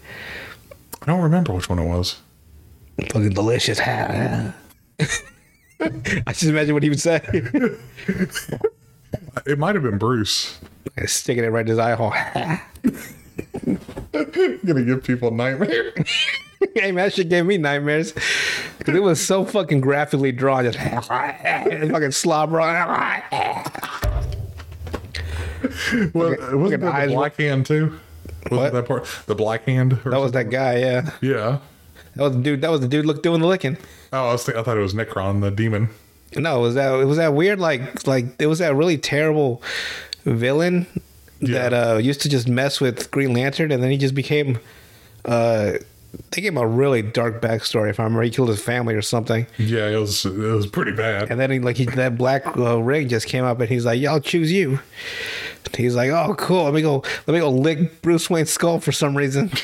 [1.02, 2.18] I don't remember which one it was.
[3.10, 3.80] Fucking delicious.
[3.80, 4.54] I
[6.28, 7.22] just imagine what he would say.
[9.46, 10.60] It might have been Bruce.
[11.06, 12.14] Sticking it right in his eye hole.
[13.66, 15.94] Gonna give people nightmares.
[16.76, 18.12] hey man, that shit gave me nightmares.
[18.12, 22.58] Cause it was so fucking graphically drawn, just fucking slobber.
[26.14, 28.00] Well, Fucking wasn't that the black hand too?
[28.52, 28.74] Wasn't What?
[28.74, 29.08] that part?
[29.26, 29.94] The black hand.
[30.06, 31.12] That was that guy, yeah.
[31.22, 31.60] Yeah.
[32.16, 32.62] That was the dude.
[32.62, 33.78] That was the dude look doing the licking.
[34.12, 34.44] Oh, I was.
[34.46, 35.90] Think, I thought it was Nekron, the demon.
[36.36, 39.62] No, it was that it was that weird like like it was that really terrible
[40.26, 40.86] villain
[41.46, 41.70] Yeah.
[41.70, 44.60] that uh used to just mess with Green Lantern and then he just became
[45.26, 45.74] uh
[46.32, 49.02] they gave him a really dark backstory if I remember he killed his family or
[49.02, 50.26] something Yeah, it was.
[50.26, 51.32] It was pretty bad.
[51.32, 54.00] and then he like he that black uh, ring just came up and he's like
[54.00, 54.80] yeah I'll choose you
[55.76, 58.92] he's like oh cool let me go let me go lick Bruce Wayne's skull for
[58.92, 59.52] some reason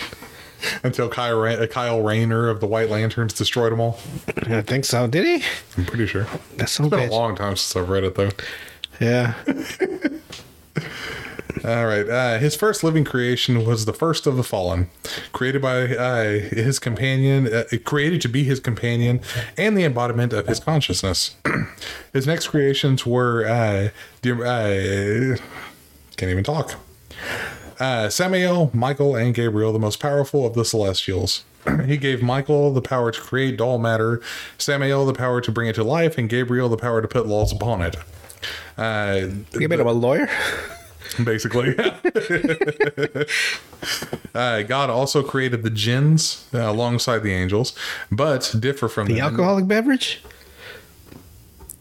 [0.83, 3.97] Until Kyle, uh, Kyle Rayner of the White Lanterns destroyed them all.
[4.47, 5.45] I think so did he
[5.77, 6.25] I'm pretty sure.
[6.57, 8.31] that's so It's been a long time since I've read it though.
[8.99, 9.35] yeah
[11.65, 12.07] All right.
[12.07, 14.89] Uh, his first living creation was the first of the fallen,
[15.31, 19.19] created by uh, his companion, uh, created to be his companion
[19.57, 21.35] and the embodiment of his consciousness.
[22.13, 23.89] his next creations were uh,
[24.21, 24.35] the-
[25.41, 25.43] uh,
[26.17, 26.75] can't even talk.
[27.79, 31.45] Uh, Samael, Michael, and Gabriel, the most powerful of the Celestials.
[31.85, 34.21] he gave Michael the power to create dull matter,
[34.57, 37.51] Samael the power to bring it to life, and Gabriel the power to put laws
[37.51, 37.95] upon it.
[38.77, 39.27] Uh,
[39.59, 40.29] you made him a lawyer
[41.23, 41.75] basically.
[44.35, 47.75] uh, God also created the jinns uh, alongside the angels,
[48.11, 49.25] but differ from the them.
[49.25, 50.23] alcoholic beverage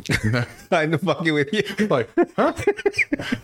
[0.71, 2.53] I'm fucking with you like, huh?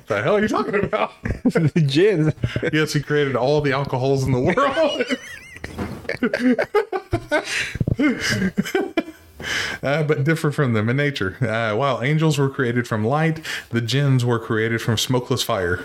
[0.06, 1.12] the hell are you talking about?
[1.22, 2.32] the gin.
[2.72, 5.04] yes, he created all the alcohols in the world.
[9.82, 11.36] Uh, but differ from them in nature.
[11.40, 15.84] Uh, while angels were created from light, the jinns were created from smokeless fire.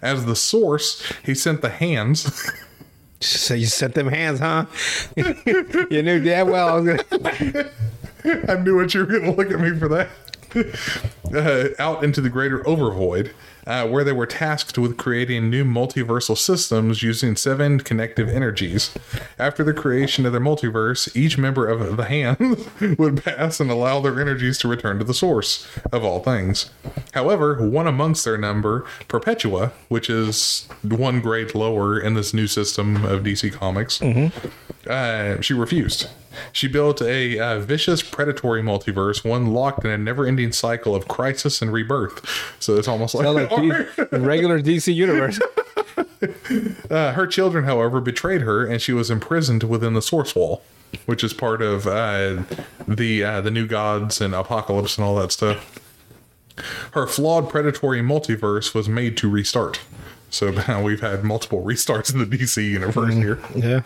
[0.00, 2.52] As the source, he sent the hands
[3.20, 4.66] So you sent them hands, huh?
[5.16, 7.70] you knew damn well I was gonna.
[8.48, 10.08] I knew what you were going to look at me for that.
[11.34, 13.32] Uh, out into the greater overvoid,
[13.66, 18.94] uh, where they were tasked with creating new multiversal systems using seven connective energies.
[19.38, 24.00] After the creation of their multiverse, each member of the hand would pass and allow
[24.00, 26.70] their energies to return to the source of all things.
[27.12, 33.04] However, one amongst their number, Perpetua, which is one grade lower in this new system
[33.04, 34.00] of DC Comics,
[34.88, 36.08] uh, she refused.
[36.52, 41.62] She built a uh, vicious predatory multiverse, one locked in a never-ending cycle of crisis
[41.62, 42.24] and rebirth.
[42.60, 43.50] So it's almost like, like
[44.10, 45.40] the regular DC universe.
[46.90, 50.62] uh, her children, however, betrayed her, and she was imprisoned within the Source Wall,
[51.06, 52.42] which is part of uh,
[52.86, 55.78] the uh, the New Gods and Apokolips and all that stuff.
[56.92, 59.80] Her flawed predatory multiverse was made to restart.
[60.30, 63.38] So now we've had multiple restarts in the DC universe here.
[63.54, 63.82] Yeah.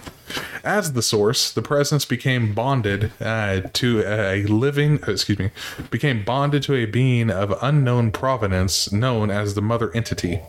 [0.65, 5.51] As the source, the presence became bonded uh, to a living, excuse me,
[5.91, 10.41] became bonded to a being of unknown provenance known as the mother entity.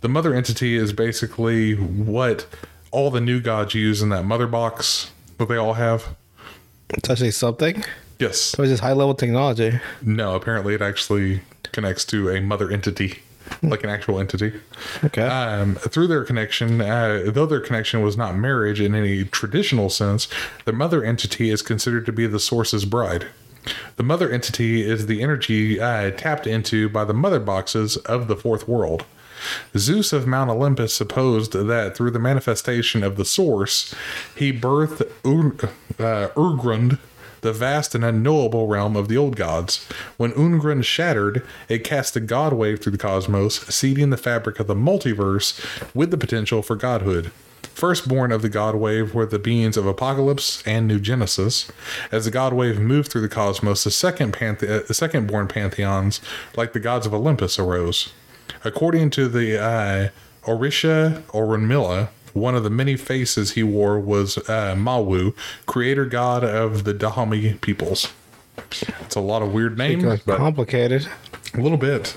[0.00, 2.46] The mother entity is basically what
[2.90, 6.16] all the new gods use in that mother box that they all have.
[6.90, 7.84] It's actually something.
[8.18, 8.40] Yes.
[8.40, 9.78] So it's just high level technology.
[10.02, 11.42] No, apparently it actually
[11.72, 13.20] connects to a mother entity.
[13.62, 14.52] like an actual entity.
[15.04, 15.22] Okay.
[15.22, 20.28] Um, through their connection, uh, though their connection was not marriage in any traditional sense,
[20.64, 23.26] the mother entity is considered to be the source's bride.
[23.96, 28.36] The mother entity is the energy uh, tapped into by the mother boxes of the
[28.36, 29.04] fourth world.
[29.76, 33.94] Zeus of Mount Olympus supposed that through the manifestation of the source,
[34.34, 36.98] he birthed Ur- uh, Urgrund,
[37.46, 39.88] the vast and unknowable realm of the old gods.
[40.16, 44.66] When Ungrund shattered, it cast a god wave through the cosmos, seeding the fabric of
[44.66, 47.30] the multiverse with the potential for godhood.
[47.62, 51.70] Firstborn of the God Wave were the beings of Apokolips and New Genesis.
[52.10, 56.20] As the God Wave moved through the cosmos, the second panthe- uh, the second-born pantheons,
[56.56, 58.12] like the gods of Olympus, arose.
[58.64, 60.08] According to the uh,
[60.44, 65.34] Orisha Orunmila, one of the many faces he wore was uh, Mawu,
[65.66, 68.12] creator god of the Dahomey peoples.
[69.00, 71.08] It's a lot of weird names, but Complicated.
[71.54, 72.16] a little bit.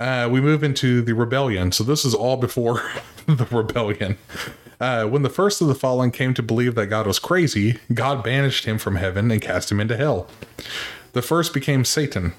[0.00, 1.72] Uh, we move into the rebellion.
[1.72, 2.82] So this is all before
[3.26, 4.18] the rebellion.
[4.80, 8.22] Uh, when the first of the fallen came to believe that God was crazy, God
[8.24, 10.26] banished him from heaven and cast him into hell.
[11.12, 12.34] The first became Satan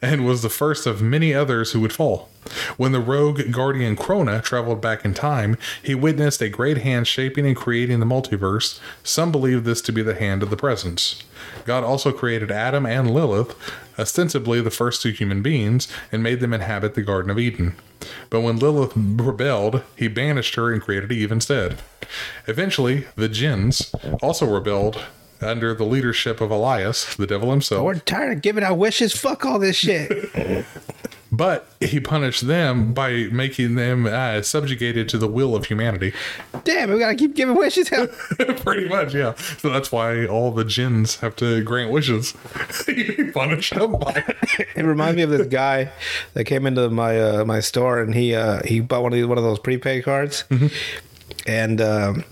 [0.00, 2.28] and was the first of many others who would fall.
[2.76, 7.46] When the rogue guardian Krona traveled back in time, he witnessed a great hand shaping
[7.46, 8.80] and creating the multiverse.
[9.02, 11.22] Some believe this to be the hand of the presence.
[11.64, 13.54] God also created Adam and Lilith,
[13.98, 17.74] ostensibly the first two human beings, and made them inhabit the Garden of Eden.
[18.30, 21.78] But when Lilith rebelled, he banished her and created Eve instead.
[22.46, 25.02] Eventually, the jinns also rebelled
[25.40, 27.84] under the leadership of Elias, the devil himself.
[27.84, 29.12] We're tired of giving our wishes.
[29.16, 30.64] Fuck all this shit.
[31.30, 36.14] But he punished them by making them uh, subjugated to the will of humanity.
[36.64, 37.90] Damn, we gotta keep giving wishes.
[38.38, 39.34] Pretty much, yeah.
[39.34, 42.34] So that's why all the jinns have to grant wishes.
[42.86, 44.24] he punished them by.
[44.74, 45.90] It reminds me of this guy
[46.34, 49.26] that came into my uh, my store and he uh, he bought one of these
[49.26, 50.44] one of those prepaid cards.
[51.46, 52.24] And um,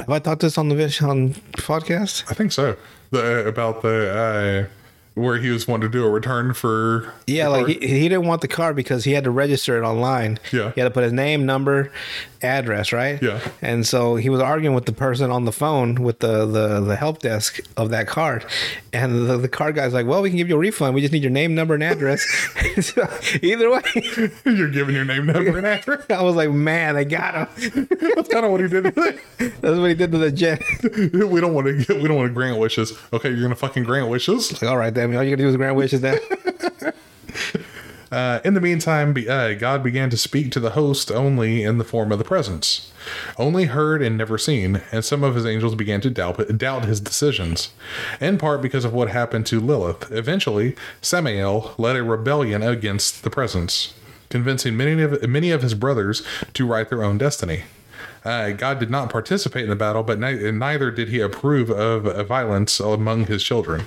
[0.00, 2.24] have I talked this on the vis- on podcast?
[2.30, 2.76] I think so.
[3.10, 4.85] The about the uh,
[5.16, 8.42] where he was wanting to do a return for Yeah, like he, he didn't want
[8.42, 10.38] the card because he had to register it online.
[10.52, 10.72] Yeah.
[10.72, 11.90] He had to put his name, number,
[12.42, 13.20] address, right?
[13.22, 13.40] Yeah.
[13.62, 16.96] And so he was arguing with the person on the phone with the the, the
[16.96, 18.44] help desk of that card.
[18.92, 20.94] And the, the card guy's like, Well, we can give you a refund.
[20.94, 22.24] We just need your name, number, and address.
[22.76, 23.08] So,
[23.42, 23.80] either way,
[24.44, 26.04] you're giving your name, number, and address.
[26.10, 27.88] I was like, Man, they got him.
[28.14, 28.84] That's kind of what he did.
[28.94, 30.60] That's what he did to the jet.
[30.82, 31.94] we don't want to.
[31.94, 32.92] We don't want to grant wishes.
[33.14, 34.52] Okay, you're gonna fucking grant wishes.
[34.60, 36.18] Like, all right, then all you gotta do is grant wishes then.
[38.10, 41.78] Uh, in the meantime, be, uh, God began to speak to the host only in
[41.78, 42.92] the form of the presence,
[43.36, 47.00] only heard and never seen, and some of his angels began to doubt, doubt his
[47.00, 47.70] decisions,
[48.20, 50.10] in part because of what happened to Lilith.
[50.12, 53.92] Eventually, Samael led a rebellion against the presence,
[54.30, 56.22] convincing many of, many of his brothers
[56.54, 57.64] to write their own destiny.
[58.26, 62.06] Uh, God did not participate in the battle, but ni- neither did he approve of
[62.06, 63.86] uh, violence among his children.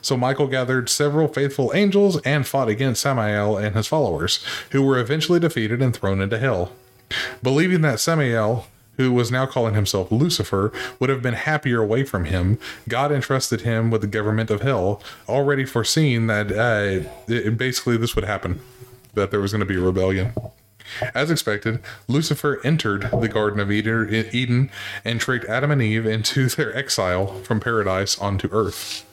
[0.00, 4.98] So Michael gathered several faithful angels and fought against Samael and his followers, who were
[4.98, 6.72] eventually defeated and thrown into hell.
[7.42, 12.24] Believing that Samael, who was now calling himself Lucifer, would have been happier away from
[12.24, 17.98] him, God entrusted him with the government of hell, already foreseeing that uh, it, basically
[17.98, 18.60] this would happen,
[19.12, 20.32] that there was going to be a rebellion.
[21.14, 24.70] As expected, Lucifer entered the Garden of Eden
[25.04, 29.04] and tricked Adam and Eve into their exile from paradise onto Earth.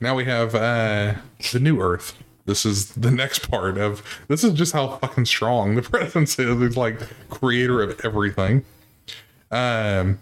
[0.00, 1.14] Now we have uh,
[1.52, 2.16] the new Earth.
[2.46, 4.02] This is the next part of.
[4.28, 6.62] This is just how fucking strong the presence is.
[6.62, 6.98] It's like
[7.28, 8.64] creator of everything.
[9.50, 10.18] Um,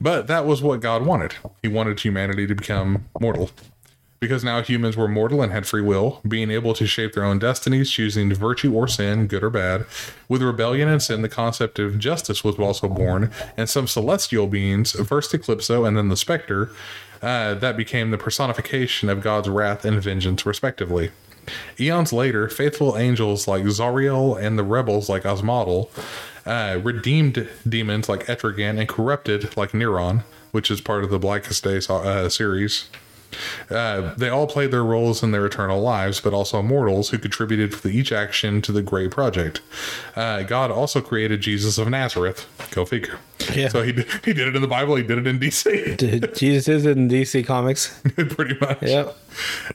[0.00, 1.34] but that was what God wanted.
[1.62, 3.50] He wanted humanity to become mortal.
[4.20, 7.38] Because now humans were mortal and had free will, being able to shape their own
[7.38, 9.86] destinies, choosing virtue or sin, good or bad.
[10.28, 14.92] With rebellion and sin, the concept of justice was also born, and some celestial beings,
[14.92, 16.70] first Eclipso and then the Spectre,
[17.22, 21.12] uh, that became the personification of God's wrath and vengeance, respectively.
[21.78, 25.88] Eons later, faithful angels like Zauriel and the rebels like Asmodel
[26.46, 31.64] uh, redeemed demons like Etrigan and corrupted like Neron, which is part of the Blackest
[31.64, 32.88] Day uh, series.
[33.70, 37.74] Uh, they all played their roles in their eternal lives, but also mortals who contributed
[37.74, 39.60] for each action to the great project.
[40.16, 42.46] Uh, God also created Jesus of Nazareth.
[42.70, 43.18] Go figure.
[43.54, 43.68] Yeah.
[43.68, 44.96] So he did, he did it in the Bible.
[44.96, 46.36] He did it in DC.
[46.36, 48.00] Jesus is in DC Comics.
[48.14, 48.82] Pretty much.
[48.82, 49.16] Yep.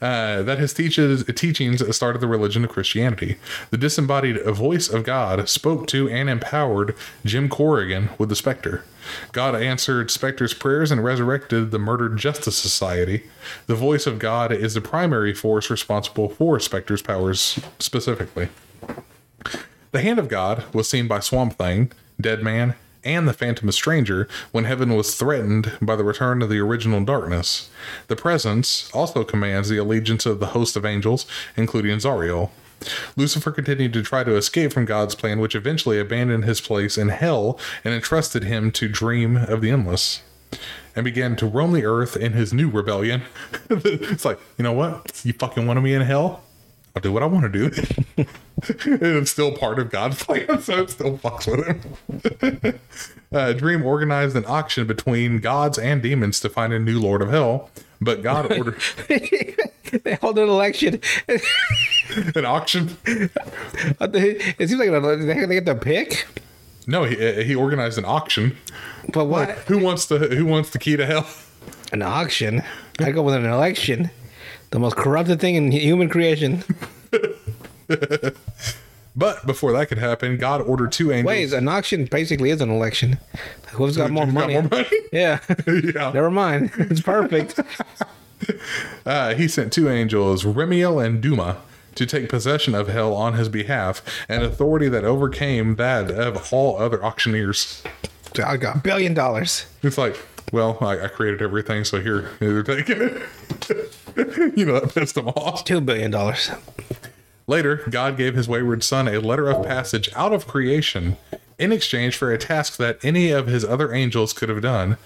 [0.00, 3.38] Uh, that his teaches, teachings started the religion of Christianity.
[3.70, 6.94] The disembodied voice of God spoke to and empowered
[7.24, 8.84] Jim Corrigan with the Spectre.
[9.32, 13.24] God answered Spectre's prayers and resurrected the Murdered Justice Society.
[13.66, 18.48] The voice of God is the primary force responsible for Spectre's powers specifically.
[19.92, 24.28] The hand of God was seen by Swamp Thing, Dead Man, and the Phantom Stranger
[24.50, 27.70] when heaven was threatened by the return of the original darkness.
[28.08, 31.24] The presence also commands the allegiance of the host of angels,
[31.56, 32.50] including Zauriel.
[33.16, 37.08] Lucifer continued to try to escape from God's plan, which eventually abandoned his place in
[37.08, 40.22] hell and entrusted him to dream of the endless.
[40.94, 43.22] And began to roam the earth in his new rebellion.
[43.70, 45.20] it's like, you know what?
[45.24, 46.42] You fucking wanted me in hell?
[46.94, 47.82] I'll do what I want to do.
[48.16, 52.80] and it's still part of God's plan, so it still fucks with him.
[53.32, 57.28] uh, Dream organized an auction between gods and demons to find a new Lord of
[57.28, 57.68] Hell,
[58.00, 58.80] but God ordered
[60.04, 61.00] they hold an election.
[62.34, 62.96] an auction.
[63.06, 66.26] it seems like they they get to pick.
[66.86, 68.56] No, he, uh, he organized an auction.
[69.12, 69.50] But what?
[69.66, 71.26] Who wants the Who wants the key to hell?
[71.92, 72.62] An auction?
[72.98, 74.10] I go with an election.
[74.70, 76.64] The most corrupted thing in human creation.
[79.16, 81.26] But before that could happen, God ordered two angels.
[81.26, 83.18] Wait, an auction basically is an election.
[83.72, 84.86] Who's got more Who's got more money?
[85.10, 85.40] Yeah.
[85.66, 86.12] yeah.
[86.12, 86.70] Never mind.
[86.76, 87.58] It's perfect.
[89.06, 91.58] Uh, he sent two angels, Remiel and Duma,
[91.94, 96.76] to take possession of hell on his behalf, an authority that overcame that of all
[96.76, 97.84] other auctioneers.
[98.44, 99.66] I got a billion dollars.
[99.84, 100.18] It's like,
[100.52, 103.22] well, I, I created everything, so here, they're taking it.
[104.56, 105.64] you know, that pissed them off.
[105.64, 106.50] Two billion dollars.
[107.46, 111.16] Later, God gave his wayward son a letter of passage out of creation
[111.58, 114.96] in exchange for a task that any of his other angels could have done.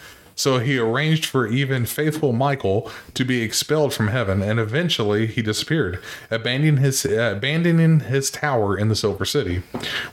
[0.40, 5.42] So he arranged for even faithful Michael to be expelled from heaven, and eventually he
[5.42, 9.62] disappeared, abandoning his uh, abandoning his tower in the Silver City,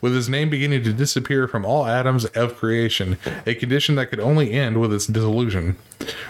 [0.01, 4.19] with his name beginning to disappear from all atoms of creation, a condition that could
[4.19, 5.77] only end with its dissolution.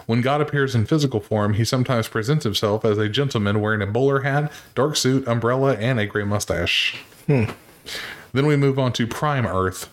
[0.06, 3.88] When God appears in physical form, he sometimes presents himself as a gentleman wearing a
[3.88, 7.04] bowler hat, dark suit, umbrella, and a gray mustache.
[7.26, 9.90] Then we move on to Prime Earth.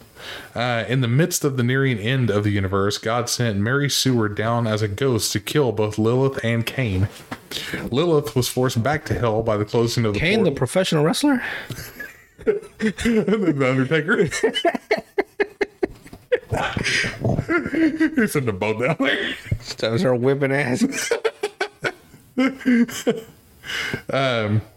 [0.55, 4.37] Uh, in the midst of the nearing end of the universe, God sent Mary Seward
[4.37, 7.09] down as a ghost to kill both Lilith and Cain.
[7.91, 11.43] Lilith was forced back to hell by the closing of the Kane, the professional wrestler.
[12.45, 14.29] the Undertaker.
[18.15, 19.35] He sent them both down there.
[19.79, 21.13] That was her whipping ass.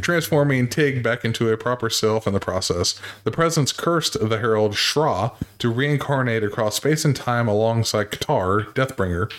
[0.00, 3.00] transforming Tig back into a proper self in the process.
[3.24, 9.32] The presence cursed the herald Shrra to reincarnate across space and time alongside Ktar, Deathbringer,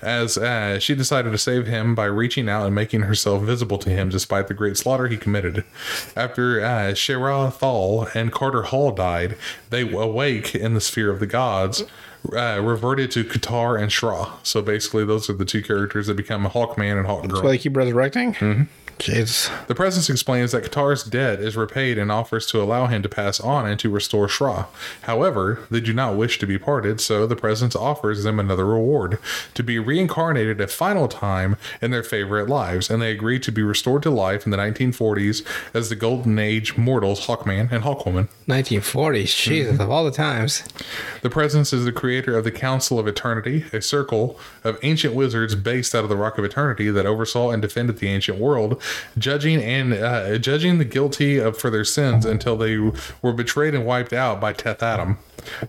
[0.00, 3.90] as uh, she decided to save him by reaching out and making herself visible to
[3.90, 5.64] him despite the great slaughter he committed.
[6.16, 9.36] After uh, Shera Thal and Carter Hall died,
[9.70, 11.84] they awake in the sphere of the gods.
[12.32, 14.30] Uh, reverted to Ktar and Shrra.
[14.44, 17.42] So basically, those are the two characters that become Hawkman and Hawkgirl.
[17.42, 18.34] Why they keep resurrecting.
[18.34, 18.62] Mm-hmm.
[19.02, 19.50] Jesus.
[19.66, 23.40] The presence explains that Ktar's debt is repaid and offers to allow him to pass
[23.40, 24.66] on and to restore Shrra.
[25.02, 29.18] However, they do not wish to be parted, so the presence offers them another reward
[29.54, 33.62] to be reincarnated a final time in their favorite lives, and they agree to be
[33.62, 35.44] restored to life in the 1940s
[35.74, 38.28] as the Golden Age mortals Hawkman and Hawkwoman.
[38.46, 39.42] 1940s.
[39.42, 40.62] Jesus, of all the times.
[41.22, 45.54] The presence is the creator of the Council of Eternity, a circle of ancient wizards
[45.54, 48.80] based out of the Rock of Eternity that oversaw and defended the ancient world,
[49.18, 52.76] judging and uh, judging the guilty of for their sins until they
[53.22, 55.18] were betrayed and wiped out by Teth Adam.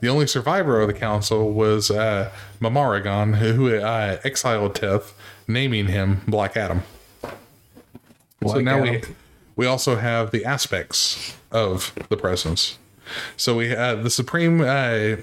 [0.01, 5.13] The only survivor of the council was uh, Mamaragan, who uh, exiled Teth,
[5.47, 6.83] naming him Black Adam.
[7.21, 7.31] so
[8.41, 9.01] Black now we
[9.55, 12.77] we also have the aspects of the presence.
[13.37, 14.61] So we have the supreme.
[14.61, 15.17] Uh,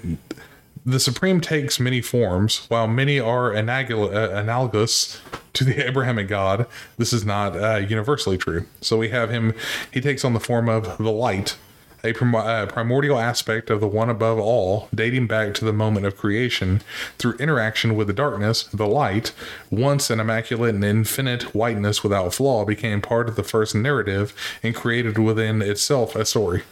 [0.85, 5.21] the supreme takes many forms, while many are uh, analogous
[5.53, 6.65] to the Abrahamic God.
[6.97, 8.65] This is not uh, universally true.
[8.81, 9.53] So we have him.
[9.91, 11.57] He takes on the form of the light,
[12.03, 16.05] a prim- uh, primordial aspect of the one above all, dating back to the moment
[16.05, 16.81] of creation
[17.19, 18.63] through interaction with the darkness.
[18.63, 19.33] The light,
[19.69, 24.73] once an immaculate and infinite whiteness without flaw, became part of the first narrative and
[24.73, 26.63] created within itself a story.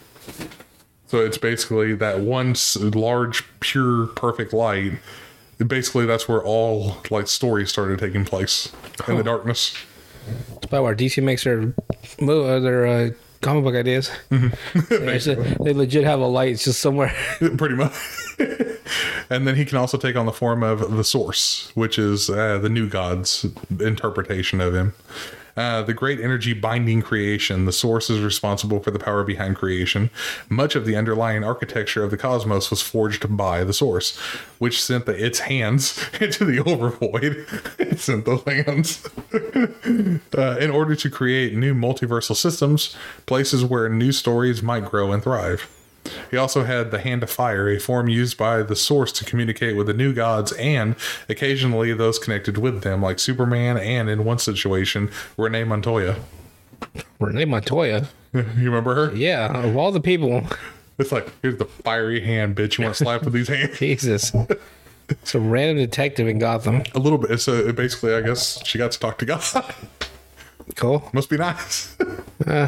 [1.09, 4.93] So it's basically that one large, pure, perfect light.
[5.57, 8.71] Basically, that's where all like stories started taking place
[9.07, 9.75] in the darkness.
[10.27, 11.73] That's probably where DC makes their
[12.21, 13.09] move, uh, their uh,
[13.41, 14.11] comic book ideas.
[14.89, 16.51] They actually- they legit have a light.
[16.51, 17.13] It's just somewhere.
[17.57, 17.93] pretty much.
[19.31, 22.59] and then he can also take on the form of the source, which is uh,
[22.59, 23.47] the new god's
[23.79, 24.93] interpretation of him.
[25.59, 30.09] Uh, the great energy binding creation, the source is responsible for the power behind creation.
[30.47, 34.17] Much of the underlying architecture of the cosmos was forged by the source,
[34.57, 37.45] which sent the, its hands into the overvoid.
[37.77, 39.05] it sent the hands
[40.37, 42.95] uh, in order to create new multiversal systems,
[43.25, 45.67] places where new stories might grow and thrive.
[46.31, 49.75] He also had the Hand of Fire, a form used by the Source to communicate
[49.75, 50.95] with the new gods and
[51.27, 56.15] occasionally those connected with them, like Superman and, in one situation, Renee Montoya.
[57.19, 58.07] Renee Montoya.
[58.31, 59.15] You remember her?
[59.15, 60.43] Yeah, of all the people,
[60.99, 62.77] It's like, here's the fiery hand, bitch.
[62.77, 63.75] You want to slap with these hands?
[63.79, 64.31] Jesus.
[65.09, 66.83] It's a random detective in Gotham.
[66.93, 67.39] A little bit.
[67.39, 69.41] So basically, I guess she got to talk to God.
[70.75, 71.09] Cool.
[71.13, 71.95] Must be nice.
[71.97, 72.67] So uh,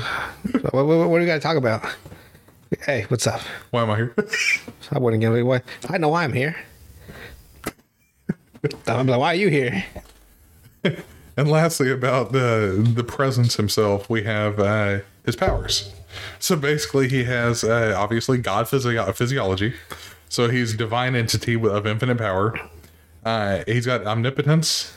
[0.71, 1.85] what, what, what do you got to talk about?
[2.79, 3.41] Hey, what's up?
[3.71, 4.15] Why am I here?
[4.91, 5.61] I wouldn't give it away.
[5.89, 6.55] I know why I'm here.
[8.87, 9.83] I'm like, why are you here?
[11.37, 15.93] And lastly, about the the presence himself, we have uh, his powers.
[16.39, 19.73] So basically, he has uh, obviously God physio- physiology.
[20.29, 22.57] So he's divine entity with, of infinite power.
[23.25, 24.93] Uh, he's got omnipotence.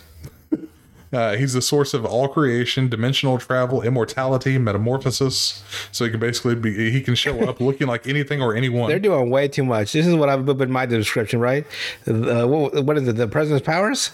[1.15, 5.63] Uh, he's the source of all creation, dimensional travel, immortality, metamorphosis.
[5.93, 8.89] So he can basically be he can show up looking like anything or anyone.
[8.89, 9.93] They're doing way too much.
[9.93, 11.65] This is what I've put in my description, right?
[12.07, 13.17] Uh, what, what is it?
[13.17, 14.11] The president's powers?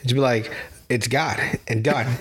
[0.00, 0.50] It'd be like,
[0.88, 1.38] it's God
[1.68, 2.16] and done.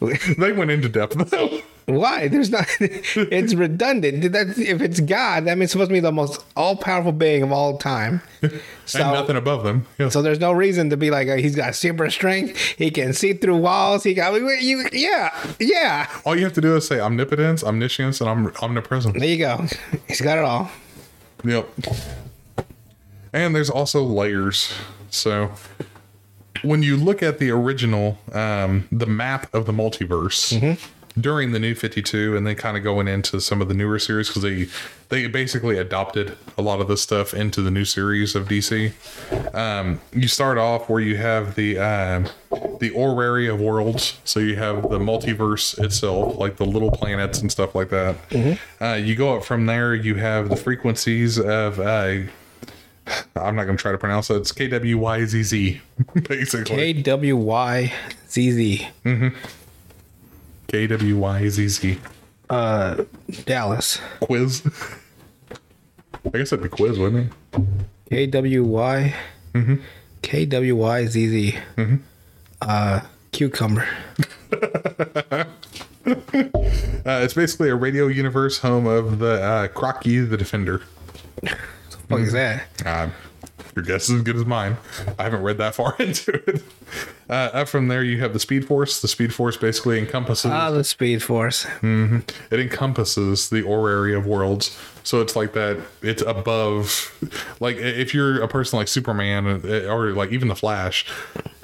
[0.38, 1.60] they went into depth though.
[1.88, 2.28] Why?
[2.28, 2.66] There's not.
[2.80, 4.32] It's redundant.
[4.32, 7.52] That's, if it's God, that means it's supposed to be the most all-powerful being of
[7.52, 8.20] all time.
[8.88, 9.84] So, and nothing above them.
[9.98, 10.08] Yeah.
[10.08, 12.56] so there's no reason to be like uh, he's got super strength.
[12.56, 14.02] He can see through walls.
[14.02, 14.88] He got you.
[14.94, 16.08] Yeah, yeah.
[16.24, 19.18] All you have to do is say omnipotence, omniscience, and om- omnipresence.
[19.18, 19.66] There you go.
[20.06, 20.70] He's got it all.
[21.44, 21.68] Yep.
[23.34, 24.72] And there's also layers.
[25.10, 25.52] So
[26.62, 30.78] when you look at the original, um, the map of the multiverse
[31.20, 33.98] during the New Fifty Two, and then kind of going into some of the newer
[33.98, 34.68] series because they
[35.08, 38.92] they basically adopted a lot of this stuff into the new series of DC.
[39.54, 42.26] Um, you start off where you have the um,
[42.80, 47.50] the orrery of worlds, so you have the multiverse itself, like the little planets and
[47.50, 48.16] stuff like that.
[48.80, 49.94] Uh, you go up from there.
[49.94, 51.80] You have the frequencies of.
[51.80, 52.22] Uh,
[53.36, 54.36] I'm not going to try to pronounce it.
[54.36, 55.80] It's KWYZZ,
[56.28, 56.76] basically.
[56.76, 57.92] K W Y
[58.28, 58.88] Z Z.
[60.68, 61.98] KWYZZ.
[62.50, 63.04] Uh,
[63.44, 64.00] Dallas.
[64.20, 64.62] Quiz.
[66.26, 67.62] I guess it'd be quiz, wouldn't it?
[68.10, 69.14] K W Y.
[70.22, 71.58] K W Y Z Z.
[72.60, 73.00] Uh,
[73.32, 73.86] cucumber.
[77.04, 80.82] Uh, it's basically a radio universe home of the uh, Crocky the Defender.
[82.08, 82.64] What is that?
[82.84, 83.10] Uh,
[83.76, 84.76] your guess is as good as mine.
[85.18, 86.62] I haven't read that far into it.
[87.30, 89.00] Uh, up from there, you have the Speed Force.
[89.02, 91.66] The Speed Force basically encompasses Ah, the Speed Force.
[91.82, 92.24] it
[92.60, 94.78] encompasses the orrery of worlds.
[95.04, 95.78] So it's like that.
[96.02, 97.14] It's above,
[97.60, 101.06] like if you're a person like Superman uh, or like even the Flash,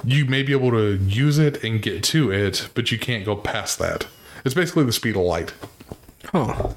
[0.03, 3.35] you may be able to use it and get to it, but you can't go
[3.35, 4.07] past that.
[4.43, 5.53] It's basically the speed of light.
[6.25, 6.69] Huh.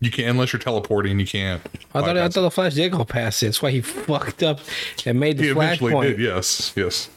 [0.00, 1.20] You can't unless you're teleporting.
[1.20, 1.62] You can't.
[1.94, 3.46] I thought, I thought the Flash did go past it.
[3.46, 4.60] That's why he fucked up
[5.04, 6.02] and made the He eventually Flashpoint.
[6.16, 6.20] did.
[6.20, 7.10] Yes, yes.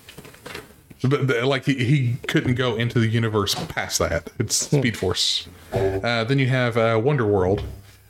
[1.01, 4.29] But but, like he, he couldn't go into the universe past that.
[4.39, 4.79] It's Hmm.
[4.79, 5.47] Speed Force.
[5.73, 7.63] Uh, then you have uh, Wonder World.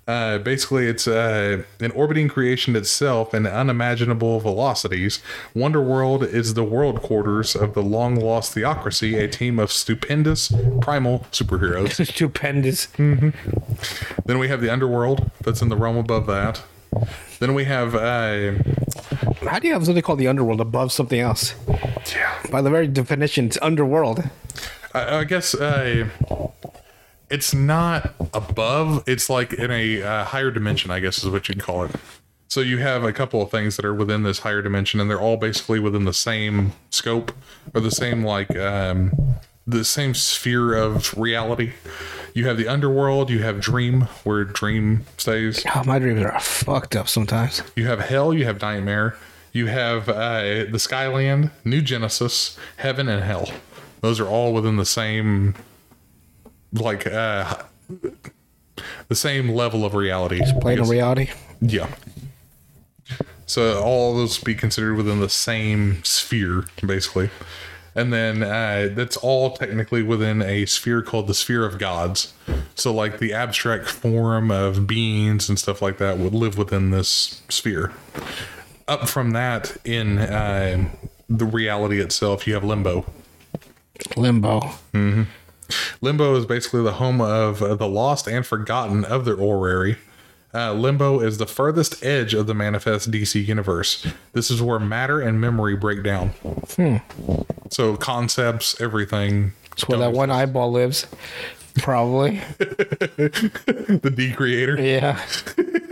[0.06, 5.22] Uh, basically, it's uh, an orbiting creation itself and unimaginable velocities.
[5.56, 10.52] Wonder World is the world quarters of the long lost Theocracy, a team of stupendous
[10.82, 12.06] primal superheroes.
[12.14, 12.88] Stupendous.
[12.98, 16.62] then we have the Underworld, that's in the realm above that.
[17.40, 18.54] Then we have uh,
[19.50, 21.56] How do you have something called the underworld above something else?
[22.14, 22.32] Yeah.
[22.52, 24.24] By the very definition, it's underworld.
[24.94, 26.08] I, I guess uh,
[27.34, 29.04] it's not above.
[29.08, 30.92] It's like in a uh, higher dimension.
[30.92, 31.92] I guess is what you'd call it.
[32.48, 35.20] So you have a couple of things that are within this higher dimension, and they're
[35.20, 37.32] all basically within the same scope
[37.74, 39.12] or the same like um,
[39.66, 41.74] the same sphere of reality.
[42.36, 43.32] You have the underworld.
[43.32, 45.66] You have dream, where dream stays.
[45.76, 47.64] Oh, my dreams are fucked up sometimes.
[47.76, 48.34] You have hell.
[48.34, 49.18] You have nightmare.
[49.52, 53.52] You have uh, the Skyland, New Genesis, heaven, and hell.
[54.02, 55.56] Those are all within the same,
[56.74, 57.64] like, uh,
[59.08, 60.42] the same level of reality.
[60.60, 61.30] Playing in reality.
[61.62, 61.88] Yeah.
[63.46, 67.30] So all those be considered within the same sphere, basically.
[67.96, 72.34] And then uh, that's all technically within a sphere called the sphere of gods.
[72.74, 77.44] So, like the abstract form of beings and stuff like that would live within this
[77.50, 77.92] sphere.
[78.88, 80.90] Up from that, in uh,
[81.30, 83.06] the reality itself, you have limbo.
[84.18, 84.72] Limbo.
[86.02, 89.98] Limbo is basically the home of uh, the lost and forgotten of the orrery.
[90.54, 94.06] Uh, Limbo is the furthest edge of the manifest DC universe.
[94.34, 96.32] This is where matter and memory break down.
[97.70, 99.54] So concepts, everything.
[99.72, 101.08] It's where that one eyeball lives.
[101.80, 102.40] Probably.
[102.60, 104.80] the Decreator.
[104.80, 105.20] Yeah.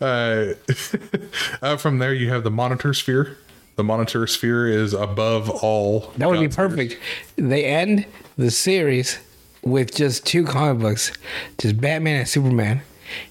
[0.00, 0.54] Uh,
[1.62, 3.36] uh, from there, you have the monitor sphere.
[3.76, 6.12] The monitor sphere is above all.
[6.18, 6.68] That would be God spheres.
[6.70, 6.98] perfect.
[7.36, 8.06] They end
[8.36, 9.18] the series
[9.62, 11.10] with just two comic books,
[11.58, 12.82] just Batman and Superman,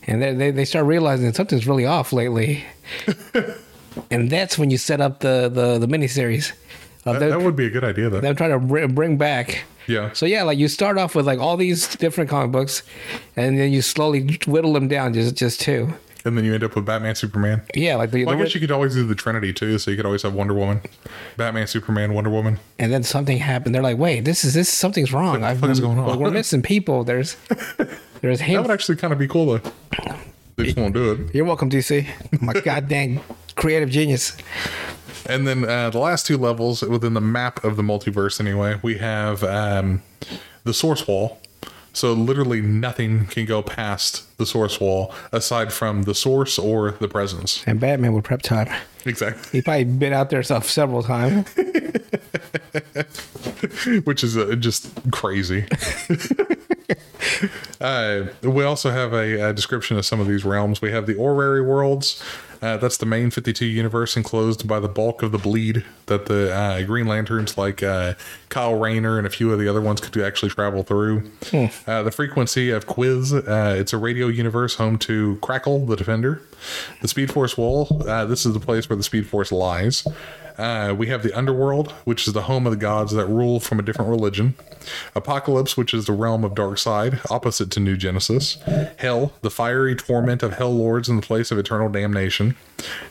[0.07, 2.65] and they they, they start realizing that something's really off lately,
[4.11, 6.51] and that's when you set up the the the miniseries
[7.05, 8.19] of That, that would be a good idea, though.
[8.19, 9.63] them trying to br- bring back.
[9.87, 10.11] yeah.
[10.13, 12.83] So yeah, like you start off with like all these different comic books,
[13.35, 15.93] and then you slowly whittle them down just just two.
[16.25, 17.63] And then you end up with Batman, Superman.
[17.75, 19.77] Yeah, like the, Well, I the guess you could always do the Trinity too.
[19.77, 20.81] So you could always have Wonder Woman,
[21.35, 22.59] Batman, Superman, Wonder Woman.
[22.79, 23.75] and then something happened.
[23.75, 25.43] They're like, wait, this is this something's wrong.
[25.43, 26.17] I've is going on?
[26.17, 27.03] We're missing people.
[27.03, 27.35] There's
[28.21, 29.71] there's That would actually kind of be cool though.
[30.55, 31.35] They just won't do it.
[31.35, 32.07] You're welcome, DC.
[32.41, 33.19] My goddamn
[33.55, 34.37] creative genius.
[35.25, 38.97] And then uh, the last two levels within the map of the multiverse, anyway, we
[38.97, 40.03] have um,
[40.63, 41.39] the source wall.
[41.93, 47.07] So literally nothing can go past the source wall aside from the source or the
[47.07, 47.63] presence.
[47.67, 48.67] And Batman would prep time.
[49.05, 49.59] Exactly.
[49.59, 51.53] He probably been out there stuff several times.
[54.03, 55.65] which is uh, just crazy.
[57.81, 60.81] uh, we also have a, a description of some of these realms.
[60.81, 62.21] We have the Orrery worlds.
[62.63, 66.55] Uh, that's the main 52 universe enclosed by the bulk of the bleed that the
[66.55, 68.13] uh, Green Lanterns, like uh,
[68.47, 71.29] Kyle Rayner and a few of the other ones, could actually travel through.
[71.85, 76.41] Uh, the frequency of Quiz, uh, it's a radio universe home to Crackle, the Defender.
[77.01, 80.07] The Speed Force Wall, uh, this is the place where the Speed Force lies.
[80.57, 83.79] Uh, we have the underworld, which is the home of the gods that rule from
[83.79, 84.55] a different religion.
[85.15, 88.57] Apokolips, which is the realm of Darkseid, opposite to New Genesis.
[88.97, 92.55] Hell, the fiery torment of hell lords in the place of eternal damnation.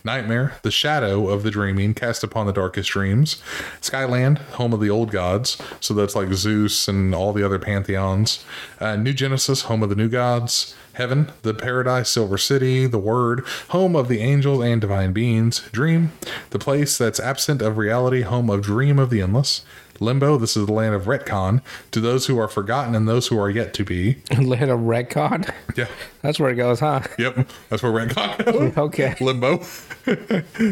[0.05, 3.43] Nightmare, the shadow of the dreaming cast upon the darkest dreams.
[3.81, 8.45] Skyland, home of the old gods, so that's like Zeus and all the other pantheons.
[8.81, 10.75] Uh, new Genesis, home of the new gods.
[10.95, 15.61] Heaven, the paradise, silver city, the word, home of the angels and divine beings.
[15.73, 16.13] Dream,
[16.51, 19.65] the place that's absent of reality, home of dream of the endless.
[20.01, 21.63] Limbo, this is the land of retcon,
[21.93, 24.17] to those who are forgotten and those who are yet to be.
[24.37, 25.49] Land of retcon?
[25.77, 25.87] Yeah.
[26.23, 27.03] That's where it goes, huh?
[27.19, 27.49] Yep.
[27.69, 28.77] That's where retcon goes.
[28.83, 29.15] Okay.
[29.21, 29.63] Limbo.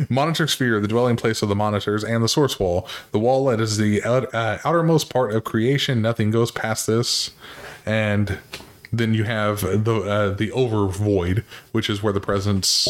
[0.10, 2.88] Monitor sphere, the dwelling place of the monitors, and the source wall.
[3.12, 6.02] The wall that is the out- uh, outermost part of creation.
[6.02, 7.30] Nothing goes past this.
[7.86, 8.38] And
[8.92, 12.88] then you have the uh, the over void, which is where the presence.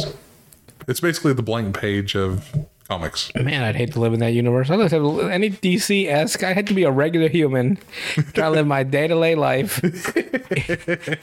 [0.88, 2.52] It's basically the blank page of
[2.90, 3.32] comics.
[3.36, 4.68] Man, I'd hate to live in that universe.
[4.68, 6.42] I don't have any DC esque.
[6.42, 7.78] I had to be a regular human,
[8.34, 9.80] try to live my day to day life,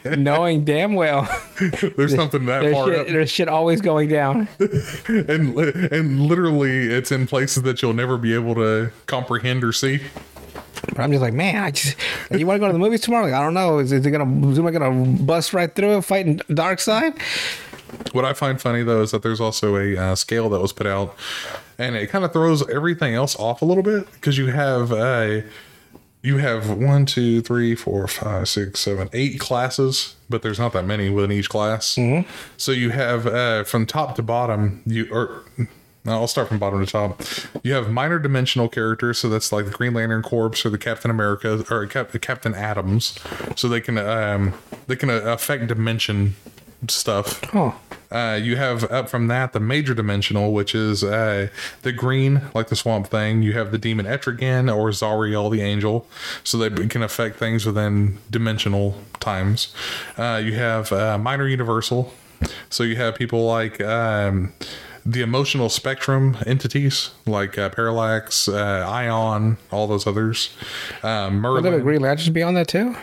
[0.16, 1.28] knowing damn well
[1.96, 4.48] There's something that there's far shit, up, there's shit always going down.
[5.06, 10.00] and and literally, it's in places that you'll never be able to comprehend or see.
[10.88, 11.96] But I'm just like, man, I just
[12.30, 13.24] you want to go to the movies tomorrow?
[13.24, 13.78] Like, I don't know.
[13.78, 17.20] Is, is it gonna is it gonna bust right through it, fighting Darkseid?
[18.12, 20.86] What I find funny though is that there's also a uh, scale that was put
[20.86, 21.16] out,
[21.78, 25.40] and it kind of throws everything else off a little bit because you have uh,
[26.22, 30.84] you have one, two, three, four, five, six, seven, eight classes, but there's not that
[30.84, 31.96] many within each class.
[32.56, 34.82] So you have uh, from top to bottom.
[34.84, 35.66] You or no,
[36.06, 37.20] I'll start from bottom to top.
[37.62, 41.10] You have minor dimensional characters, so that's like the Green Lantern Corps or the Captain
[41.10, 44.54] America or Cap- Captain Atom, so they can um,
[44.86, 46.34] they can uh, affect dimension
[46.88, 47.42] stuff.
[47.54, 47.78] Oh,
[48.10, 51.48] Uh, you have up from that the major dimensional, which is uh,
[51.82, 53.42] the green, like the swamp thing.
[53.42, 56.06] You have the demon Etrigan or Zauriel the angel,
[56.42, 59.74] so they can affect things within dimensional times.
[60.16, 62.14] Uh, you have uh, minor universal,
[62.70, 64.54] so you have people like um,
[65.08, 70.54] the emotional spectrum entities, like uh, Parallax, uh, Ion, all those others.
[71.02, 72.94] Uh, would the Merlin, Green Lanterns be on that too?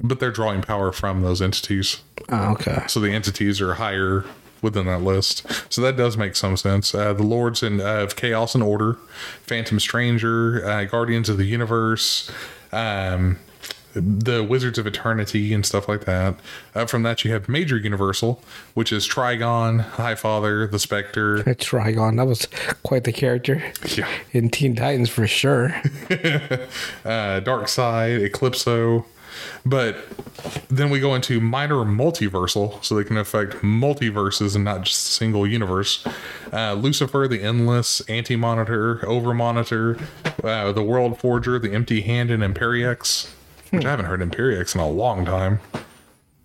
[0.00, 2.00] but they're drawing power from those entities.
[2.28, 2.84] Oh, okay.
[2.86, 4.24] So the entities are higher
[4.62, 5.44] within that list.
[5.72, 6.94] So that does make some sense.
[6.94, 8.94] Uh, the Lords in, uh, of Chaos and Order,
[9.42, 12.30] Phantom Stranger, uh, Guardians of the Universe,
[12.72, 13.38] um,
[14.00, 16.36] the Wizards of Eternity, and stuff like that.
[16.74, 18.42] Up from that, you have Major Universal,
[18.74, 21.38] which is Trigon, High Father, the Spectre.
[21.44, 22.46] Trigon, that was
[22.82, 23.62] quite the character
[23.96, 24.08] Yeah.
[24.32, 25.68] in Teen Titans for sure.
[26.10, 29.04] uh, Darkseid, Eclipso.
[29.64, 29.96] But
[30.68, 35.12] then we go into minor multiversal, so they can affect multiverses and not just a
[35.12, 36.04] single universe.
[36.52, 39.96] Uh, Lucifer, the Endless, Anti Monitor, Over Monitor,
[40.42, 43.30] uh, the World Forger, the Empty Hand, and Imperiex.
[43.70, 45.60] Which I haven't heard Imperiex in a long time.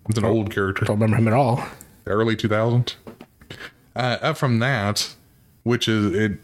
[0.08, 1.64] It's an old character, Don't remember him at all.
[2.06, 2.94] early 2000s.
[3.96, 5.14] Uh, up from that,
[5.62, 6.38] which is it,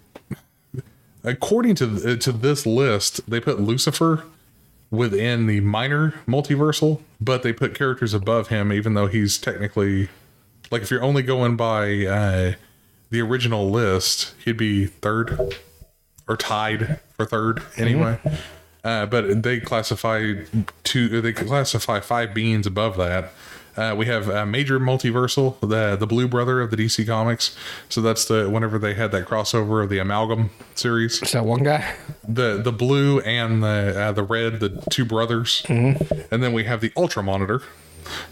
[1.24, 4.24] according to to this list, they put Lucifer
[4.90, 10.08] within the minor multiversal, but they put characters above him, even though he's technically
[10.70, 12.52] like if you're only going by uh,
[13.10, 15.56] the original list, he'd be third
[16.28, 18.18] or tied for third anyway.
[18.82, 20.34] Uh, but they classify
[20.84, 21.20] two.
[21.20, 23.32] They classify five beings above that.
[23.76, 27.56] Uh, we have uh, major multiversal, the the blue brother of the DC comics.
[27.88, 31.62] So that's the whenever they had that crossover of the amalgam series Is that one
[31.62, 31.94] guy?
[32.26, 36.80] the the blue and the uh, the red, the two brothers, and then we have
[36.80, 37.62] the Ultra Monitor,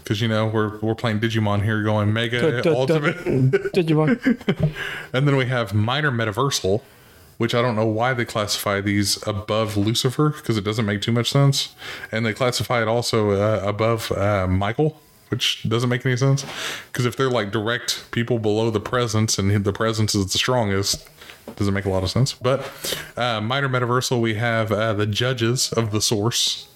[0.03, 3.15] because you know we're we're playing Digimon here, going Mega Ultimate,
[3.73, 4.73] Digimon.
[5.13, 6.81] and then we have Minor Metaversal,
[7.39, 11.11] which I don't know why they classify these above Lucifer because it doesn't make too
[11.11, 11.73] much sense,
[12.11, 15.01] and they classify it also uh, above uh, Michael.
[15.29, 16.43] Which doesn't make any sense
[16.91, 21.07] because if they're like direct people below the presence and the presence is the strongest,
[21.55, 22.33] doesn't make a lot of sense.
[22.33, 22.59] But
[23.15, 26.67] uh, minor metaversal, we have uh, the judges of the source,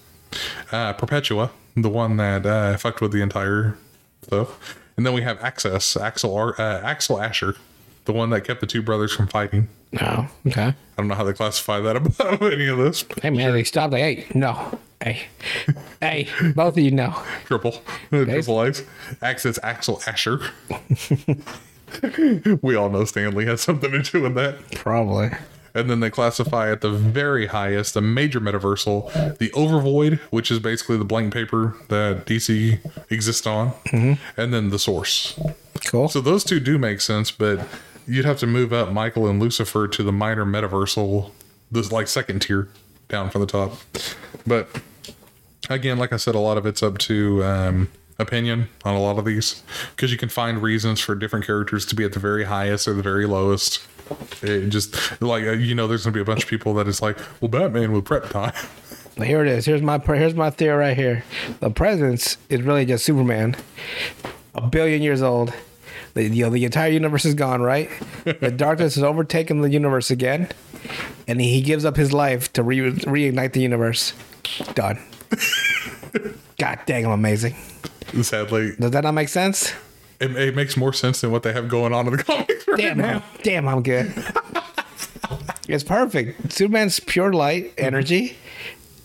[0.71, 3.75] uh, Perpetua, the one that uh, fucked with the entire
[4.21, 7.55] stuff, and then we have Access, Axel, Ar- uh, Axel Asher,
[8.05, 9.69] the one that kept the two brothers from fighting.
[9.91, 10.27] No.
[10.47, 10.67] Okay.
[10.67, 13.05] I don't know how they classify that above any of this.
[13.21, 13.93] Hey man, they stopped.
[13.93, 14.79] Like, hey, no.
[15.01, 15.23] Hey,
[15.99, 17.21] hey, both of you know.
[17.45, 18.83] Triple, triple X,
[19.21, 20.39] Access Axel Asher.
[22.61, 24.71] we all know Stanley has something to do with that.
[24.75, 25.31] Probably.
[25.75, 30.59] And then they classify at the very highest, the major metaversal, the overvoid, which is
[30.59, 32.79] basically the blank paper that DC
[33.11, 34.13] exists on, mm-hmm.
[34.39, 35.37] and then the source.
[35.85, 36.07] Cool.
[36.07, 37.67] So those two do make sense, but
[38.07, 41.31] you'd have to move up Michael and Lucifer to the minor metaversal,
[41.71, 42.69] this like second tier
[43.07, 43.73] down from the top.
[44.45, 44.69] But
[45.69, 47.89] again, like I said, a lot of it's up to um,
[48.19, 49.63] opinion on a lot of these
[49.95, 52.93] because you can find reasons for different characters to be at the very highest or
[52.93, 53.85] the very lowest.
[54.41, 57.01] It just like uh, you know, there's gonna be a bunch of people that is
[57.01, 58.53] like, well, Batman with prep time.
[59.17, 59.65] Here it is.
[59.65, 61.23] Here's my here's my theory right here.
[61.59, 63.55] The presence is really just Superman,
[64.55, 65.53] a billion years old.
[66.13, 67.89] The, you know, the entire universe is gone, right?
[68.23, 70.49] The darkness has overtaken the universe again,
[71.27, 74.13] and he gives up his life to re- reignite the universe.
[74.75, 74.99] Done.
[76.59, 77.55] God dang, I'm amazing.
[78.21, 79.73] Sadly, Does that not make sense?
[80.19, 82.77] it, it makes more sense than what they have going on in the comics right
[82.77, 83.15] Damn, now.
[83.17, 84.13] I'm, damn, I'm good.
[85.67, 86.51] it's perfect.
[86.53, 88.37] Superman's pure light energy.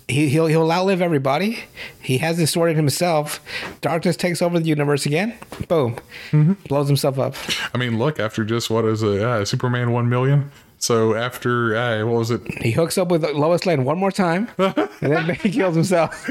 [0.09, 1.65] He, he'll he'll outlive everybody.
[2.01, 3.41] He has this sword in himself.
[3.83, 5.37] Darkness takes over the universe again.
[5.69, 5.99] Boom,
[6.67, 7.35] blows himself up.
[7.75, 10.51] I mean, look, after just what is a uh, Superman one million.
[10.79, 12.41] So after uh, what was it?
[12.63, 16.29] He hooks up with Lois Lane one more time, and then he kills himself.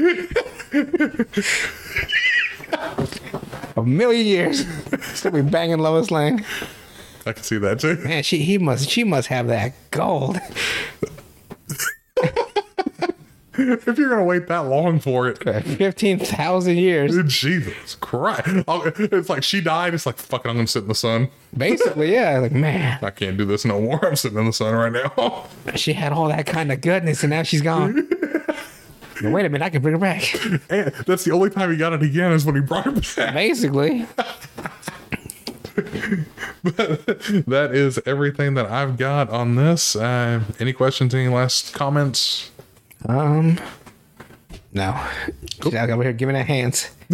[3.76, 4.64] A million years,
[5.02, 6.44] still be banging Lois Lane.
[7.26, 7.96] I can see that too.
[7.96, 10.38] Man, she he must she must have that gold.
[13.86, 17.16] If you're gonna wait that long for it, Fifteen thousand years.
[17.32, 18.64] Jesus Christ!
[18.66, 19.94] I'll- It's like she died.
[19.94, 20.50] It's like fucking.
[20.50, 21.28] I'm gonna sit in the sun.
[21.56, 22.38] Basically, yeah.
[22.38, 24.04] Like, man, I can't do this no more.
[24.04, 25.46] I'm sitting in the sun right now.
[25.76, 28.08] she had all that kind of goodness, and now she's gone.
[29.20, 30.32] Now, Wait a minute, I can bring her back.
[30.70, 33.34] and that's the only time he got it again is when he brought it back.
[33.34, 34.06] Basically,
[36.62, 39.96] that is everything that I've got on this.
[39.96, 41.14] Uh, any questions?
[41.14, 42.50] Any last comments?
[43.06, 43.58] Um,
[44.72, 45.00] no.
[45.62, 46.90] She's out over here giving her hands.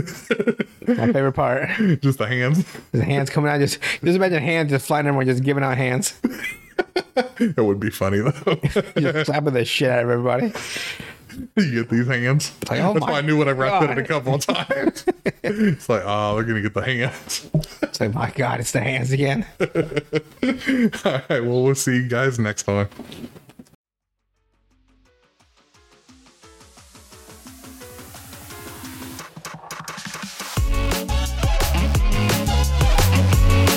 [0.87, 1.69] My favorite part.
[2.01, 2.65] Just the hands.
[2.93, 3.61] The hands coming out.
[3.61, 6.15] Just just imagine hands just flying everywhere, just giving out hands,
[7.39, 8.55] It would be funny though.
[8.99, 10.53] just slapping the shit out of everybody.
[11.57, 12.53] you get these hands.
[12.69, 15.05] like, oh That's why I knew whenever I said it a couple of times.
[15.43, 17.49] it's like, oh, they're gonna get the hands.
[17.83, 19.47] It's like, my God, it's the hands again.
[19.61, 21.45] All right.
[21.45, 22.89] Well, we'll see you guys next time.